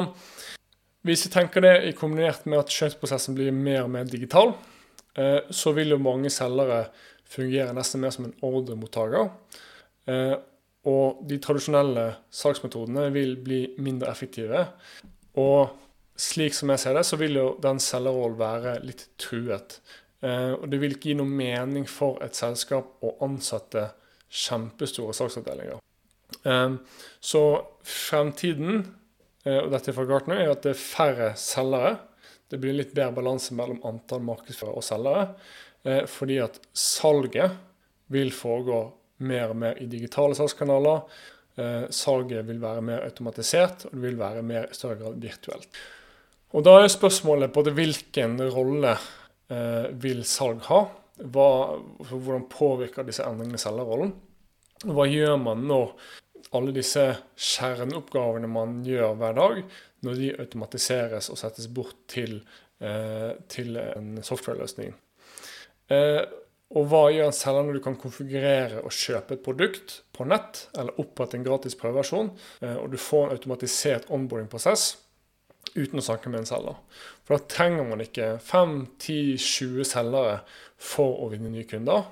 hvis 1.04 1.26
vi 1.26 1.34
tenker 1.34 1.64
det 1.64 1.74
i 1.90 1.96
kombinert 1.98 2.46
med 2.48 2.62
at 2.62 2.72
kjøpsprosessen 2.72 3.36
blir 3.36 3.52
mer 3.52 3.82
og 3.84 3.92
mer 3.92 4.08
digital, 4.08 4.54
eh, 5.20 5.42
så 5.52 5.74
vil 5.76 5.92
jo 5.92 6.00
mange 6.00 6.32
selgere 6.32 6.86
fungere 7.28 7.74
nesten 7.76 8.00
mer 8.00 8.14
som 8.16 8.30
en 8.30 8.38
ordremottaker. 8.46 9.28
Eh, 10.08 10.36
og 10.88 11.26
de 11.28 11.40
tradisjonelle 11.44 12.06
salgsmetodene 12.32 13.10
vil 13.16 13.36
bli 13.44 13.60
mindre 13.84 14.12
effektive. 14.12 14.64
Og 15.40 15.76
slik 16.20 16.56
som 16.56 16.72
jeg 16.72 16.84
ser 16.86 16.96
det, 16.96 17.06
så 17.08 17.20
vil 17.20 17.36
jo 17.40 17.46
den 17.64 17.84
selgerrollen 17.84 18.40
være 18.40 18.80
litt 18.88 19.10
truet. 19.20 19.80
Eh, 20.24 20.56
og 20.56 20.70
det 20.72 20.80
vil 20.80 20.96
ikke 20.96 21.12
gi 21.12 21.20
noe 21.20 21.28
mening 21.28 21.88
for 21.90 22.24
et 22.24 22.40
selskap 22.40 23.04
å 23.04 23.18
ansette 23.28 23.90
kjempestore 24.32 25.14
salgsavdelinger. 25.20 25.80
Så 27.22 27.42
fremtiden, 27.86 28.88
og 29.44 29.72
dette 29.74 29.92
fra 29.92 30.06
Gartner, 30.08 30.40
er 30.40 30.54
at 30.54 30.64
det 30.64 30.72
er 30.72 30.80
færre 30.80 31.30
selgere. 31.40 31.98
Det 32.48 32.60
blir 32.62 32.76
litt 32.78 32.94
bedre 32.94 33.16
balanse 33.18 33.56
mellom 33.58 33.82
antall 33.88 34.22
markedsførere 34.24 34.80
og 34.80 34.86
selgere. 34.86 35.28
Eh, 35.84 36.04
fordi 36.08 36.40
at 36.44 36.60
salget 36.78 37.56
vil 38.14 38.32
foregå 38.36 38.84
mer 39.28 39.52
og 39.52 39.60
mer 39.60 39.80
i 39.82 39.88
digitale 39.90 40.36
salgskanaler. 40.38 41.04
Eh, 41.58 41.86
salget 41.94 42.48
vil 42.48 42.62
være 42.62 42.84
mer 42.86 43.04
automatisert, 43.08 43.88
og 43.90 43.98
det 43.98 44.04
vil 44.06 44.20
være 44.20 44.44
mer 44.46 44.70
i 44.70 44.78
større 44.78 45.00
grad 45.02 45.20
virtuelt. 45.22 45.68
Og 46.54 46.64
Da 46.64 46.78
er 46.80 46.88
spørsmålet 46.88 47.54
både 47.54 47.74
hvilken 47.74 48.38
rolle 48.54 48.98
eh, 49.50 49.88
vil 49.98 50.24
salg 50.24 50.62
ha? 50.70 50.84
Hva, 51.18 51.80
hvordan 52.10 52.46
påvirker 52.50 53.06
disse 53.06 53.26
endringene 53.26 53.62
selgerrollen? 53.62 54.14
Hva 54.84 55.06
gjør 55.08 55.38
man 55.42 55.66
når 55.70 55.96
alle 56.54 56.74
disse 56.76 57.06
kjerneoppgavene 57.36 58.50
man 58.52 58.82
gjør 58.86 59.18
hver 59.20 59.39
dag, 59.39 59.63
når 60.06 60.20
de 60.20 60.34
automatiseres 60.44 61.32
og 61.34 61.39
settes 61.39 61.70
bort 61.72 61.96
til, 62.12 62.42
til 63.50 63.78
en 63.80 64.18
software-løsning? 64.26 64.92
Eh, 65.92 66.22
og 66.74 66.88
hva 66.89 67.04
gjør 67.13 67.30
en 67.30 67.36
selger 67.38 67.68
når 67.68 67.78
du 67.78 67.84
kan 67.86 67.98
konfigurere 68.02 68.82
og 68.82 68.94
kjøpe 68.96 69.36
et 69.36 69.44
produkt 69.46 70.00
på 70.16 70.26
nett, 70.26 70.66
eller 70.74 71.00
opprette 71.02 71.38
en 71.38 71.46
gratis 71.46 71.78
prøveversjon, 71.78 72.32
eh, 72.66 72.78
og 72.80 72.89
du 72.94 72.98
får 73.02 73.28
en 73.28 73.38
automatisert 73.38 74.10
onboarding-prosess 74.13 74.88
uten 75.78 76.02
å 76.02 76.06
snakke 76.06 76.32
med 76.32 76.44
en 76.44 76.50
selger. 76.50 76.80
For 77.24 77.38
da 77.38 77.52
trenger 77.52 77.88
man 77.88 78.02
ikke 78.04 78.34
5-10-20 78.44 79.89
selgere 79.94 80.39
for 80.82 81.22
å 81.24 81.30
vinne 81.32 81.54
nye 81.54 81.68
kunder. 81.70 82.10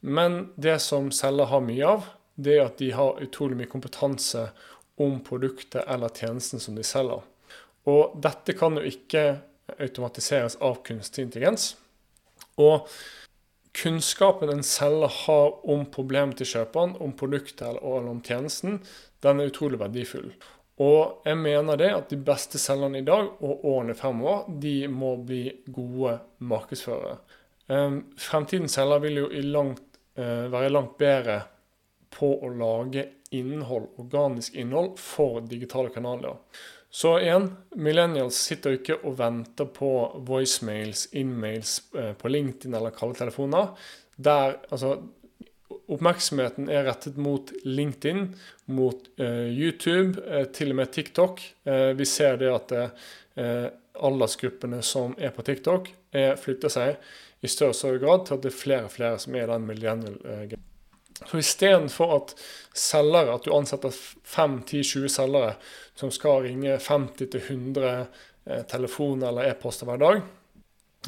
Men 0.00 0.42
det 0.60 0.78
som 0.82 1.10
selger 1.14 1.50
har 1.50 1.62
mye 1.64 1.94
av, 1.94 2.10
det 2.42 2.56
er 2.56 2.66
at 2.66 2.80
de 2.80 2.90
har 2.96 3.20
utrolig 3.22 3.58
mye 3.58 3.70
kompetanse 3.70 4.48
om 5.00 5.20
produktet 5.24 5.84
eller 5.86 6.12
tjenesten 6.12 6.60
som 6.60 6.76
de 6.76 6.84
selger. 6.86 7.22
Og 7.88 8.16
dette 8.22 8.54
kan 8.58 8.76
jo 8.76 8.84
ikke 8.84 9.24
automatiseres 9.80 10.58
av 10.60 10.82
kunstig 10.84 11.24
intelligens. 11.24 11.74
Og 12.60 12.88
kunnskapen 13.76 14.52
en 14.52 14.64
selger 14.66 15.12
har 15.24 15.52
om 15.72 15.86
problemet 15.94 16.40
til 16.40 16.50
kjøperen, 16.54 16.96
om 17.00 17.14
produktet 17.16 17.68
eller 17.70 18.10
om 18.10 18.22
tjenesten, 18.24 18.80
den 19.24 19.40
er 19.40 19.52
utrolig 19.52 19.80
verdifull. 19.80 20.32
Og 20.80 21.26
jeg 21.28 21.36
mener 21.36 21.76
det 21.76 21.90
at 21.92 22.12
de 22.12 22.16
beste 22.24 22.58
selgerne 22.60 23.02
i 23.02 23.06
dag 23.06 23.26
og 23.44 23.64
årene 23.68 23.96
fremover, 23.96 24.46
de 24.62 24.88
må 24.88 25.14
bli 25.28 25.42
gode 25.68 26.16
markedsførere. 26.48 27.18
Ehm, 27.70 28.02
fremtidens 28.18 28.78
selger 28.78 29.02
vil 29.04 29.20
jo 29.20 29.28
langt, 29.52 29.82
eh, 30.16 30.48
være 30.52 30.72
langt 30.72 30.96
bedre 30.98 31.42
på 32.14 32.32
å 32.42 32.50
lage 32.52 33.06
innhold, 33.30 33.92
organisk 34.02 34.54
innhold 34.58 34.98
for 34.98 35.40
digitale 35.46 35.92
kanaler. 35.94 36.36
Så 36.90 37.14
igjen, 37.22 37.52
millennials 37.78 38.40
sitter 38.48 38.74
ikke 38.74 38.96
og 39.06 39.14
venter 39.20 39.68
på 39.70 39.92
voicemails, 40.26 41.06
inmails 41.14 41.76
eh, 41.94 42.10
på 42.18 42.32
LinkedIn 42.32 42.74
eller 42.74 42.94
kalde 42.96 43.20
telefoner. 43.20 43.70
Der, 44.18 44.58
altså, 44.74 44.96
Oppmerksomheten 45.90 46.68
er 46.70 46.84
rettet 46.86 47.16
mot 47.18 47.50
LinkedIn, 47.66 48.28
mot 48.70 49.08
uh, 49.18 49.48
YouTube, 49.50 50.22
uh, 50.22 50.44
til 50.54 50.70
og 50.70 50.78
med 50.78 50.92
TikTok. 50.94 51.42
Uh, 51.66 51.90
vi 51.98 52.06
ser 52.06 52.38
det 52.38 52.50
at 52.54 52.74
aldersgruppene 54.00 54.82
som 54.84 55.14
er 55.18 55.32
på 55.34 55.42
TikTok, 55.46 55.88
er, 56.12 56.34
flytter 56.38 56.72
seg 56.72 56.98
i 57.40 57.50
større 57.50 57.72
og 57.72 57.78
større 57.78 58.00
grad 58.02 58.26
til 58.26 58.36
at 58.36 58.44
det 58.44 58.50
er 58.50 58.58
flere 58.58 58.88
og 58.88 58.92
flere 58.94 59.20
som 59.22 59.38
er 59.38 59.48
den 59.50 59.66
millennial-generasjonen. 59.70 60.69
Så 61.26 61.38
istedenfor 61.38 62.16
at 62.16 62.34
selgere, 62.72 63.34
at 63.34 63.44
du 63.44 63.52
ansetter 63.54 63.92
5-10-20 63.92 65.08
selgere 65.12 65.54
som 65.98 66.12
skal 66.14 66.46
ringe 66.46 66.78
50-100 66.80 67.88
eh, 67.90 68.62
telefoner 68.70 69.28
eller 69.28 69.50
e-poster 69.50 69.88
hver 69.88 70.00
dag, 70.00 70.22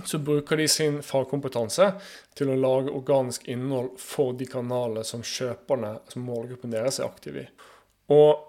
så 0.05 0.19
bruker 0.19 0.57
de 0.57 0.69
sin 0.69 1.03
fagkompetanse 1.05 1.91
til 2.37 2.53
å 2.53 2.57
lage 2.57 2.93
organisk 2.97 3.49
innhold 3.53 3.99
for 4.01 4.33
de 4.37 4.49
kanalene 4.49 5.05
som 5.05 5.25
kjøperne, 5.25 5.99
som 6.09 6.25
målgruppen 6.25 6.73
deres, 6.73 7.01
er 7.01 7.11
aktive 7.11 7.45
i. 7.45 7.51
Og 8.13 8.41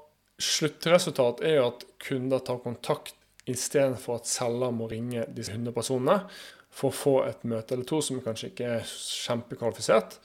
sluttresultat 0.43 1.43
er 1.43 1.59
jo 1.59 1.67
at 1.71 1.83
kunder 2.03 2.43
tar 2.43 2.63
kontakt 2.63 3.15
istedenfor 3.49 4.21
at 4.21 4.29
selger 4.31 4.71
må 4.71 4.87
ringe 4.91 5.25
disse 5.35 5.51
100 5.51 5.75
personene 5.75 6.21
for 6.73 6.89
å 6.89 6.95
få 6.95 7.15
et 7.27 7.43
møte 7.47 7.75
eller 7.75 7.87
to 7.87 7.99
som 8.01 8.21
kanskje 8.23 8.53
ikke 8.53 8.69
er 8.77 8.87
kjempekvalifisert. 8.87 10.17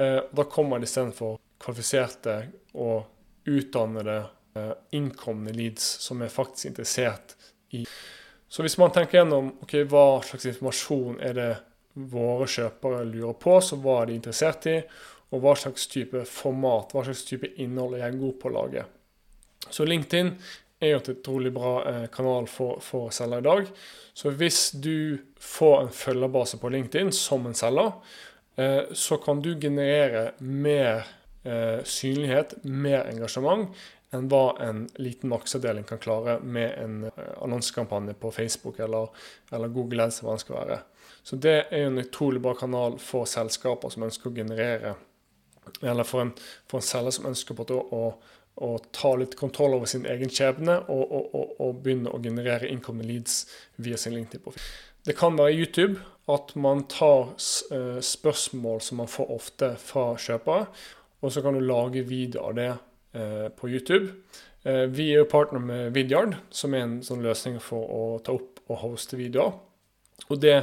Eh, 0.00 0.20
da 0.30 0.44
kommer 0.44 0.78
det 0.78 0.88
istedenfor 0.88 1.38
kvalifiserte 1.60 2.36
og 2.80 3.48
utdannede 3.50 4.16
eh, 4.56 4.72
innkomne 4.96 5.52
leads 5.52 5.84
som 6.00 6.22
er 6.22 6.32
faktisk 6.32 6.70
interessert 6.70 7.36
i. 7.76 7.84
Så 8.48 8.64
hvis 8.64 8.78
man 8.80 8.94
tenker 8.94 9.20
gjennom 9.20 9.52
okay, 9.60 9.84
hva 9.84 10.22
slags 10.24 10.48
informasjon 10.48 11.20
er 11.22 11.36
det 11.36 11.50
våre 12.10 12.48
kjøpere 12.48 13.04
lurer 13.10 13.36
på, 13.42 13.58
så 13.60 13.76
hva 13.82 14.00
er 14.00 14.10
de 14.10 14.16
interessert 14.16 14.66
i, 14.70 14.78
og 15.30 15.44
hva 15.44 15.52
slags 15.58 15.84
type 15.90 16.24
format, 16.26 16.94
hva 16.94 17.04
slags 17.06 17.26
type 17.28 17.52
innhold 17.62 17.98
er 17.98 18.06
jeg 18.06 18.18
god 18.22 18.40
på 18.40 18.48
å 18.48 18.54
lage. 18.56 18.86
Så 19.68 19.84
LinkedIn 19.84 20.32
er 20.80 20.94
jo 20.94 21.02
et 21.02 21.12
utrolig 21.12 21.52
bra 21.52 21.74
eh, 21.90 22.06
kanal 22.12 22.48
for, 22.48 22.80
for 22.82 23.12
selger 23.14 23.44
i 23.44 23.48
dag. 23.50 23.70
Så 24.16 24.32
hvis 24.32 24.70
du 24.72 25.20
får 25.36 25.76
en 25.82 25.94
følgerbase 25.94 26.58
på 26.62 26.72
LinkedIn 26.72 27.12
som 27.14 27.44
en 27.46 27.56
selger, 27.56 27.92
så 28.92 29.16
kan 29.22 29.38
du 29.44 29.54
generere 29.60 30.32
mer 30.38 31.04
eh, 31.42 31.84
synlighet, 31.84 32.54
mer 32.62 33.06
engasjement, 33.08 33.70
enn 34.10 34.26
hva 34.30 34.56
en 34.64 34.84
liten 34.98 35.30
markedsavdeling 35.30 35.86
kan 35.86 36.00
klare 36.02 36.38
med 36.42 36.72
en 36.78 37.04
eh, 37.04 37.28
annonsekampanje 37.42 38.16
på 38.18 38.32
Facebook 38.34 38.80
eller, 38.82 39.08
eller 39.52 39.68
Google 39.68 40.04
Ads, 40.04 40.22
hva 40.24 40.34
den 40.34 40.42
skal 40.42 40.58
være. 40.58 40.80
Så 41.22 41.36
det 41.36 41.56
er 41.68 41.86
en 41.86 42.00
utrolig 42.00 42.42
bra 42.42 42.56
kanal 42.58 42.98
for 43.02 43.28
selskaper 43.28 43.92
som 43.92 44.08
ønsker 44.08 44.30
å 44.30 44.34
generere 44.34 44.96
Eller 45.84 46.04
for 46.08 46.24
en, 46.24 46.30
for 46.66 46.80
en 46.80 46.86
selger 46.86 47.12
som 47.14 47.26
ønsker 47.28 47.54
på 47.54 47.66
å, 47.76 47.82
å, 47.94 48.04
å, 48.64 48.70
ta 48.90 49.12
litt 49.20 49.36
kontroll 49.38 49.76
over 49.76 49.86
sin 49.86 50.06
egen 50.08 50.32
skjebne 50.32 50.78
og, 50.90 51.12
og, 51.36 51.52
og 51.60 51.82
begynne 51.84 52.10
å 52.10 52.18
generere 52.18 52.66
incoming 52.72 53.06
leads 53.06 53.44
via 53.76 54.00
sin 54.00 54.16
LinkedIn-profil. 54.16 54.64
Det 55.04 55.16
kan 55.16 55.38
være 55.38 55.56
YouTube, 55.56 56.00
at 56.28 56.52
man 56.60 56.84
tar 56.90 57.32
eh, 57.72 58.00
spørsmål 58.04 58.80
som 58.84 59.00
man 59.00 59.08
får 59.08 59.32
ofte 59.32 59.70
fra 59.80 60.12
kjøpere, 60.20 60.66
og 61.20 61.32
så 61.32 61.42
kan 61.44 61.56
du 61.56 61.64
lage 61.64 62.04
video 62.04 62.44
av 62.50 62.58
det 62.58 62.68
eh, 63.16 63.48
på 63.48 63.70
YouTube. 63.72 64.12
Eh, 64.62 64.84
vi 64.92 65.08
er 65.10 65.22
jo 65.22 65.30
partner 65.30 65.64
med 65.64 65.94
Vidyard, 65.96 66.36
som 66.52 66.76
er 66.76 66.84
en 66.84 66.98
sånn 67.06 67.24
løsning 67.24 67.56
for 67.64 67.88
å 67.88 68.02
ta 68.24 68.36
opp 68.36 68.60
og 68.68 68.82
hoste 68.84 69.16
videoer. 69.16 69.56
Og 70.28 70.40
det 70.44 70.58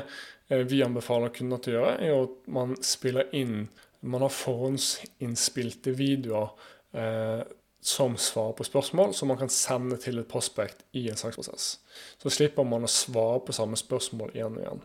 vi 0.47 0.83
anbefaler 0.85 1.33
kunder 1.33 1.59
til 1.59 1.73
å 1.73 1.79
gjøre, 1.79 1.95
er 2.05 2.21
at 2.21 2.35
man 2.47 2.77
spiller 2.85 3.33
inn 3.35 3.67
Man 4.05 4.21
har 4.21 4.29
forhåndsinnspilte 4.31 5.91
videoer 5.97 6.51
som 7.87 8.17
svarer 8.19 8.51
på 8.57 8.65
spørsmål, 8.67 9.13
som 9.15 9.29
man 9.31 9.37
kan 9.39 9.51
sende 9.53 9.95
til 10.01 10.19
et 10.19 10.27
prospect 10.27 10.81
i 10.99 11.05
en 11.07 11.19
saksprosess. 11.19 11.67
Så 12.19 12.31
slipper 12.35 12.67
man 12.67 12.83
å 12.83 12.89
svare 12.91 13.39
på 13.47 13.55
samme 13.55 13.79
spørsmål 13.79 14.33
igjen 14.35 14.57
og 14.57 14.63
igjen. 14.65 14.81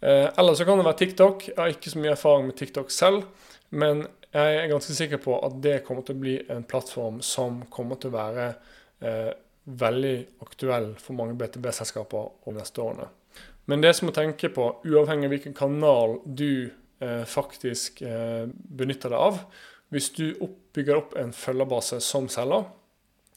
Eh, 0.00 0.28
eller 0.32 0.56
så 0.56 0.64
kan 0.64 0.80
det 0.80 0.86
være 0.86 1.00
TikTok. 1.02 1.44
Jeg 1.50 1.58
har 1.58 1.74
ikke 1.74 1.92
så 1.92 2.00
mye 2.00 2.14
erfaring 2.14 2.48
med 2.48 2.56
TikTok 2.56 2.94
selv, 2.94 3.26
men 3.68 4.06
jeg 4.32 4.56
er 4.62 4.72
ganske 4.72 4.96
sikker 4.96 5.20
på 5.20 5.36
at 5.44 5.60
det 5.64 5.82
kommer 5.84 6.06
til 6.08 6.16
å 6.16 6.22
bli 6.24 6.38
en 6.54 6.64
plattform 6.68 7.20
som 7.24 7.60
kommer 7.74 8.00
til 8.00 8.14
å 8.14 8.16
være 8.16 8.48
eh, 9.04 9.30
veldig 9.84 10.16
aktuell 10.48 10.94
for 11.02 11.20
mange 11.20 11.36
BTB-selskaper 11.36 12.48
om 12.48 12.56
neste 12.56 12.80
årene. 12.80 13.10
Men 13.68 13.84
det 13.84 13.92
som 13.98 14.08
å 14.08 14.16
tenke 14.16 14.48
på, 14.48 14.70
uavhengig 14.88 15.28
av 15.28 15.36
hvilken 15.36 15.56
kanal 15.56 16.16
du 16.24 16.70
eh, 16.70 17.24
faktisk 17.28 18.00
eh, 18.08 18.46
benytter 18.48 19.12
deg 19.12 19.20
av 19.20 19.42
Hvis 19.88 20.10
du 20.16 20.34
bygger 20.76 21.00
opp 21.00 21.16
en 21.16 21.32
følgerbase 21.32 22.00
som 22.04 22.28
selger, 22.28 22.66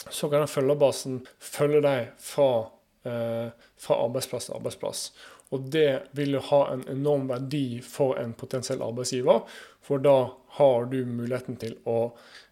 så 0.09 0.29
kan 0.29 0.43
den 0.43 0.51
følgerbasen 0.51 1.21
følge 1.39 1.81
deg 1.85 2.09
fra, 2.19 2.71
eh, 3.05 3.51
fra 3.77 3.99
arbeidsplass 4.05 4.49
til 4.49 4.57
arbeidsplass. 4.57 5.11
Og 5.51 5.67
det 5.71 6.01
vil 6.15 6.37
jo 6.37 6.43
ha 6.47 6.61
en 6.73 6.83
enorm 6.89 7.27
verdi 7.27 7.81
for 7.83 8.19
en 8.19 8.33
potensiell 8.33 8.81
arbeidsgiver, 8.83 9.43
for 9.83 9.99
da 9.99 10.31
har 10.57 10.85
du 10.91 11.01
muligheten 11.05 11.57
til 11.59 11.75
å 11.87 11.97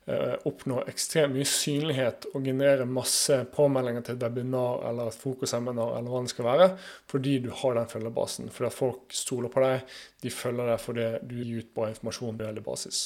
eh, 0.07 0.35
oppnå 0.47 0.81
ekstremt 0.89 1.35
mye 1.35 1.47
synlighet 1.47 2.29
og 2.33 2.47
generere 2.47 2.87
masse 2.89 3.37
påmeldinger 3.55 4.03
til 4.03 4.17
et 4.17 4.23
webinar 4.23 4.83
eller 4.89 5.11
et 5.11 5.19
fokusseminar 5.19 5.95
eller 5.97 6.11
hva 6.11 6.23
det 6.25 6.33
skal 6.33 6.49
være, 6.49 6.69
fordi 7.11 7.37
du 7.43 7.51
har 7.61 7.77
den 7.77 7.91
følgebasen. 7.91 8.49
Fordi 8.55 8.73
folk 8.73 9.15
stoler 9.15 9.53
på 9.53 9.63
deg, 9.63 9.95
de 10.23 10.33
følger 10.33 10.73
deg 10.73 10.83
fordi 10.83 11.07
du 11.23 11.39
gir 11.39 11.63
ut 11.63 11.73
bra 11.75 11.91
informasjon 11.93 12.35
på 12.39 12.49
veldig 12.51 12.67
basis. 12.67 13.05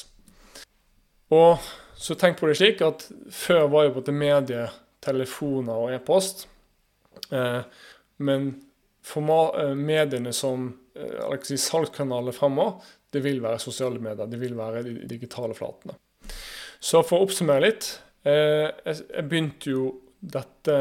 Og 1.34 1.66
så 1.98 2.16
tenk 2.18 2.38
på 2.40 2.48
det 2.50 2.58
slik 2.58 2.82
at 2.84 3.06
før 3.32 3.68
var 3.72 3.88
jo 3.88 3.96
både 3.98 4.14
medie, 4.16 4.68
telefoner 5.04 5.86
og 5.86 5.92
e-post. 5.94 6.46
Eh, 7.30 7.60
men 8.24 8.48
eh, 9.16 9.74
mediene 9.74 10.32
som 10.36 10.68
eh, 10.96 11.36
si, 11.44 11.58
salgskanaler 11.60 12.36
fremover, 12.36 12.80
det 13.14 13.22
vil 13.24 13.42
være 13.44 13.62
sosiale 13.62 14.02
medier. 14.02 14.30
Det 14.30 14.40
vil 14.40 14.56
være 14.58 14.82
de 14.86 14.96
digitale 15.10 15.56
flatene. 15.56 15.96
Så 16.80 17.02
for 17.06 17.20
å 17.20 17.28
oppsummere 17.28 17.64
litt. 17.64 17.86
Jeg 18.24 19.22
begynte 19.28 19.68
jo 19.68 19.84
dette, 20.20 20.76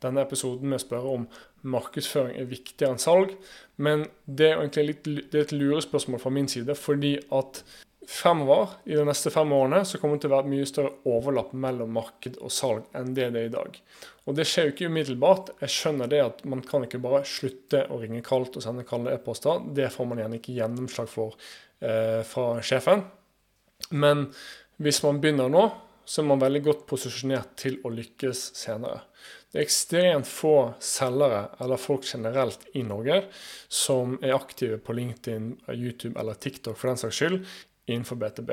denne 0.00 0.22
episoden 0.24 0.70
med 0.70 0.80
å 0.80 0.82
spørre 0.82 1.12
om 1.12 1.26
markedsføring 1.66 2.38
er 2.40 2.48
viktigere 2.50 2.94
enn 2.94 3.02
salg. 3.02 3.34
Men 3.76 4.06
det 4.24 4.50
er 4.50 4.60
egentlig 4.62 4.86
litt, 4.90 5.08
det 5.32 5.38
er 5.38 5.46
et 5.46 5.54
lurespørsmål 5.56 6.22
fra 6.22 6.32
min 6.32 6.48
side, 6.50 6.76
fordi 6.80 7.14
at 7.36 7.62
fremover, 8.06 8.76
i 8.84 8.94
de 8.94 9.04
neste 9.06 9.30
fem 9.34 9.52
årene, 9.52 9.82
så 9.84 9.98
kommer 9.98 10.16
det 10.16 10.24
til 10.24 10.30
å 10.30 10.36
være 10.36 10.46
et 10.46 10.52
mye 10.52 10.68
større 10.68 10.92
overlapp 11.10 11.54
mellom 11.58 11.94
marked 11.96 12.38
og 12.38 12.52
salg 12.54 12.84
enn 12.96 13.14
det 13.16 13.30
det 13.34 13.42
er 13.42 13.48
i 13.50 13.54
dag. 13.54 13.80
Og 14.26 14.36
det 14.38 14.46
skjer 14.48 14.68
jo 14.68 14.74
ikke 14.74 14.90
umiddelbart. 14.90 15.50
Jeg 15.62 15.74
skjønner 15.74 16.10
det 16.10 16.22
at 16.22 16.44
man 16.50 16.62
kan 16.66 16.86
ikke 16.86 17.02
bare 17.02 17.24
slutte 17.26 17.84
å 17.90 17.98
ringe 18.02 18.22
kaldt 18.26 18.58
og 18.58 18.64
sende 18.64 18.86
kalde 18.86 19.14
e-poster. 19.14 19.62
Det 19.74 19.90
får 19.94 20.10
man 20.10 20.22
gjerne 20.22 20.40
ikke 20.40 20.54
gjennomslag 20.56 21.10
for 21.10 21.34
eh, 21.80 22.22
fra 22.26 22.46
sjefen. 22.66 23.04
Men 23.90 24.28
hvis 24.82 25.02
man 25.04 25.20
begynner 25.22 25.50
nå, 25.52 25.66
så 26.06 26.22
er 26.22 26.28
man 26.30 26.42
veldig 26.42 26.62
godt 26.62 26.82
posisjonert 26.90 27.56
til 27.58 27.80
å 27.82 27.90
lykkes 27.90 28.42
senere. 28.58 29.02
Det 29.50 29.58
er 29.58 29.66
ekstremt 29.66 30.28
få 30.28 30.54
selgere, 30.82 31.46
eller 31.62 31.80
folk 31.80 32.06
generelt 32.06 32.66
i 32.78 32.82
Norge, 32.86 33.24
som 33.72 34.18
er 34.22 34.36
aktive 34.36 34.78
på 34.82 34.94
LinkedIn, 34.94 35.48
YouTube 35.74 36.14
eller 36.20 36.38
TikTok 36.38 36.78
for 36.78 36.92
den 36.92 37.00
saks 37.00 37.18
skyld, 37.18 37.40
innenfor 37.86 38.18
BTB. 38.20 38.50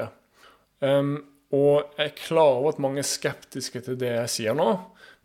Um, 0.84 1.16
og 1.54 1.94
jeg 1.98 2.10
er 2.10 2.18
klar 2.18 2.58
over 2.58 2.74
at 2.74 2.82
mange 2.82 3.04
er 3.04 3.08
skeptiske 3.08 3.84
til 3.86 3.98
det 4.00 4.14
jeg 4.16 4.32
sier 4.34 4.58
nå. 4.58 4.72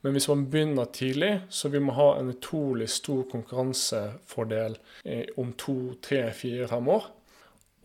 Men 0.04 0.14
hvis 0.14 0.28
man 0.30 0.46
begynner 0.50 0.90
tidlig, 0.94 1.32
så 1.50 1.70
vil 1.72 1.82
man 1.82 1.96
ha 1.96 2.08
en 2.18 2.30
utrolig 2.30 2.86
stor 2.92 3.24
konkurransefordel 3.32 4.76
eh, 5.04 5.24
om 5.40 5.50
to, 5.58 5.96
tre, 6.04 6.28
fire, 6.36 6.68
fem 6.70 6.90
år. 6.94 7.08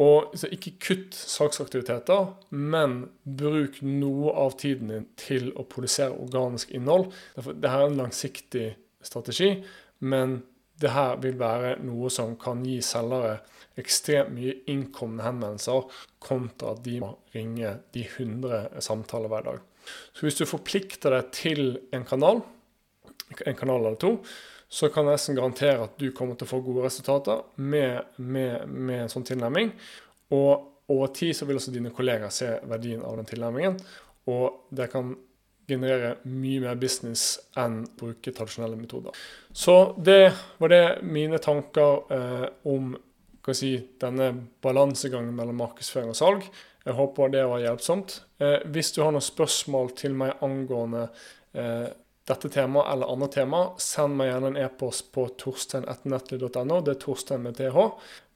Og 0.04 0.34
ikke 0.50 0.76
kutt 0.82 1.18
saksaktiviteter, 1.18 2.32
men 2.50 3.04
bruk 3.24 3.80
noe 3.86 4.34
av 4.44 4.56
tiden 4.62 4.90
din 4.90 5.10
til 5.18 5.52
å 5.58 5.66
produsere 5.70 6.18
organisk 6.18 6.74
innhold. 6.74 7.12
Dette 7.38 7.70
er 7.70 7.88
en 7.88 8.00
langsiktig 8.02 8.68
strategi, 9.06 9.56
men 10.02 10.42
det 10.84 10.92
her 10.94 11.18
vil 11.24 11.38
være 11.40 11.78
noe 11.86 12.12
som 12.14 12.36
kan 12.40 12.64
gi 12.68 12.80
selgere 12.84 13.38
ekstremt 13.80 14.34
mye 14.36 14.60
innkomne 14.70 15.24
henvendelser, 15.26 15.88
kontra 16.22 16.74
at 16.76 16.84
de 16.86 17.00
må 17.02 17.14
ringe 17.34 17.78
de 17.96 18.04
100 18.06 18.84
samtaler 18.86 19.32
hver 19.32 19.48
dag. 19.48 19.62
Så 20.14 20.28
hvis 20.28 20.40
du 20.40 20.46
forplikter 20.48 21.16
deg 21.16 21.32
til 21.36 21.64
en 21.96 22.06
kanal, 22.08 22.44
en 23.48 23.58
kanal 23.58 23.82
eller 23.82 24.00
to, 24.00 24.18
så 24.74 24.90
kan 24.90 25.06
jeg 25.06 25.20
nesten 25.20 25.38
garantere 25.38 25.86
at 25.86 25.98
du 26.02 26.08
kommer 26.16 26.38
til 26.38 26.48
å 26.48 26.52
få 26.54 26.62
gode 26.66 26.86
resultater 26.86 27.44
med, 27.62 28.16
med, 28.18 28.70
med 28.70 29.04
en 29.04 29.12
sånn 29.12 29.26
tilnærming. 29.28 29.74
Og 30.34 30.90
over 30.94 31.12
tid 31.14 31.36
så 31.38 31.46
vil 31.46 31.60
også 31.60 31.74
dine 31.74 31.94
kollegaer 31.94 32.34
se 32.34 32.50
verdien 32.70 33.04
av 33.06 33.20
den 33.20 33.30
tilnærmingen. 33.30 33.78
Og 34.34 34.66
det 34.74 34.90
kan 34.94 35.14
generere 35.74 36.16
mye 36.30 36.62
mer 36.64 36.78
business 36.80 37.38
enn 37.60 37.82
å 37.86 37.96
bruke 38.00 38.34
tradisjonelle 38.34 38.80
metoder. 38.80 39.16
Så 39.54 39.96
det 39.98 40.34
var 40.62 40.74
det 40.74 40.84
mine 41.06 41.40
tanker 41.44 42.14
eh, 42.14 42.46
om 42.70 42.94
si, 43.52 43.76
denne 44.00 44.30
balansegangen 44.64 45.36
mellom 45.36 45.60
markedsføring 45.60 46.14
og 46.14 46.20
salg. 46.20 46.48
Jeg 46.84 46.96
håper 46.98 47.32
det 47.32 47.44
var 47.48 47.64
hjelpsomt. 47.64 48.22
Eh, 48.44 48.62
hvis 48.76 48.94
du 48.96 49.04
har 49.04 49.14
noen 49.16 49.24
spørsmål 49.24 49.94
til 50.00 50.16
meg 50.20 50.40
angående 50.44 51.08
eh, 51.56 51.92
dette 52.28 52.50
temaet 52.52 52.88
eller 52.94 53.12
andre 53.12 53.28
tema, 53.32 53.62
send 53.84 54.16
meg 54.20 54.30
gjerne 54.30 54.54
en 54.54 54.60
e-post 54.64 55.10
på 55.16 55.26
torstein.netly.no. 55.40 56.80
Det 56.84 56.96
er 56.96 57.00
Torstein 57.02 57.44
med 57.44 57.60
th. 57.60 57.88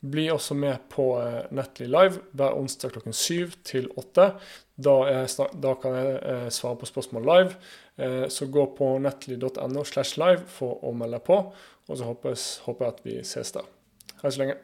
Bli 0.07 0.27
også 0.31 0.57
med 0.59 0.87
på 0.91 1.09
eh, 1.21 1.45
Nettly 1.55 1.87
Live 1.87 2.23
hver 2.35 2.57
onsdag 2.59 2.95
klokken 2.95 3.15
syv 3.15 3.55
til 3.67 3.87
åtte. 3.99 4.33
Da, 4.77 4.93
da, 5.57 5.73
kan 5.81 5.95
jeg 5.97 6.17
eh, 6.21 6.47
svare 6.53 6.77
på 6.77 6.85
spørsmål 6.85 7.25
live. 7.25 7.55
Eh, 7.97 8.27
så 8.29 8.45
gå 8.53 8.67
på 8.77 8.91
nettly.no 9.01 9.83
slash 9.89 10.19
live 10.21 10.45
for 10.53 10.83
å 10.85 10.93
melde 10.93 11.19
på, 11.25 11.39
og 11.87 11.97
så 11.97 12.11
håper 12.11 12.35
jeg, 12.35 12.43
jeg 12.85 12.93
at 12.93 13.01
vi 13.05 13.17
ses 13.25 13.55
der. 13.55 13.65
Det 14.13 14.33
så 14.35 14.43
lenge. 14.43 14.59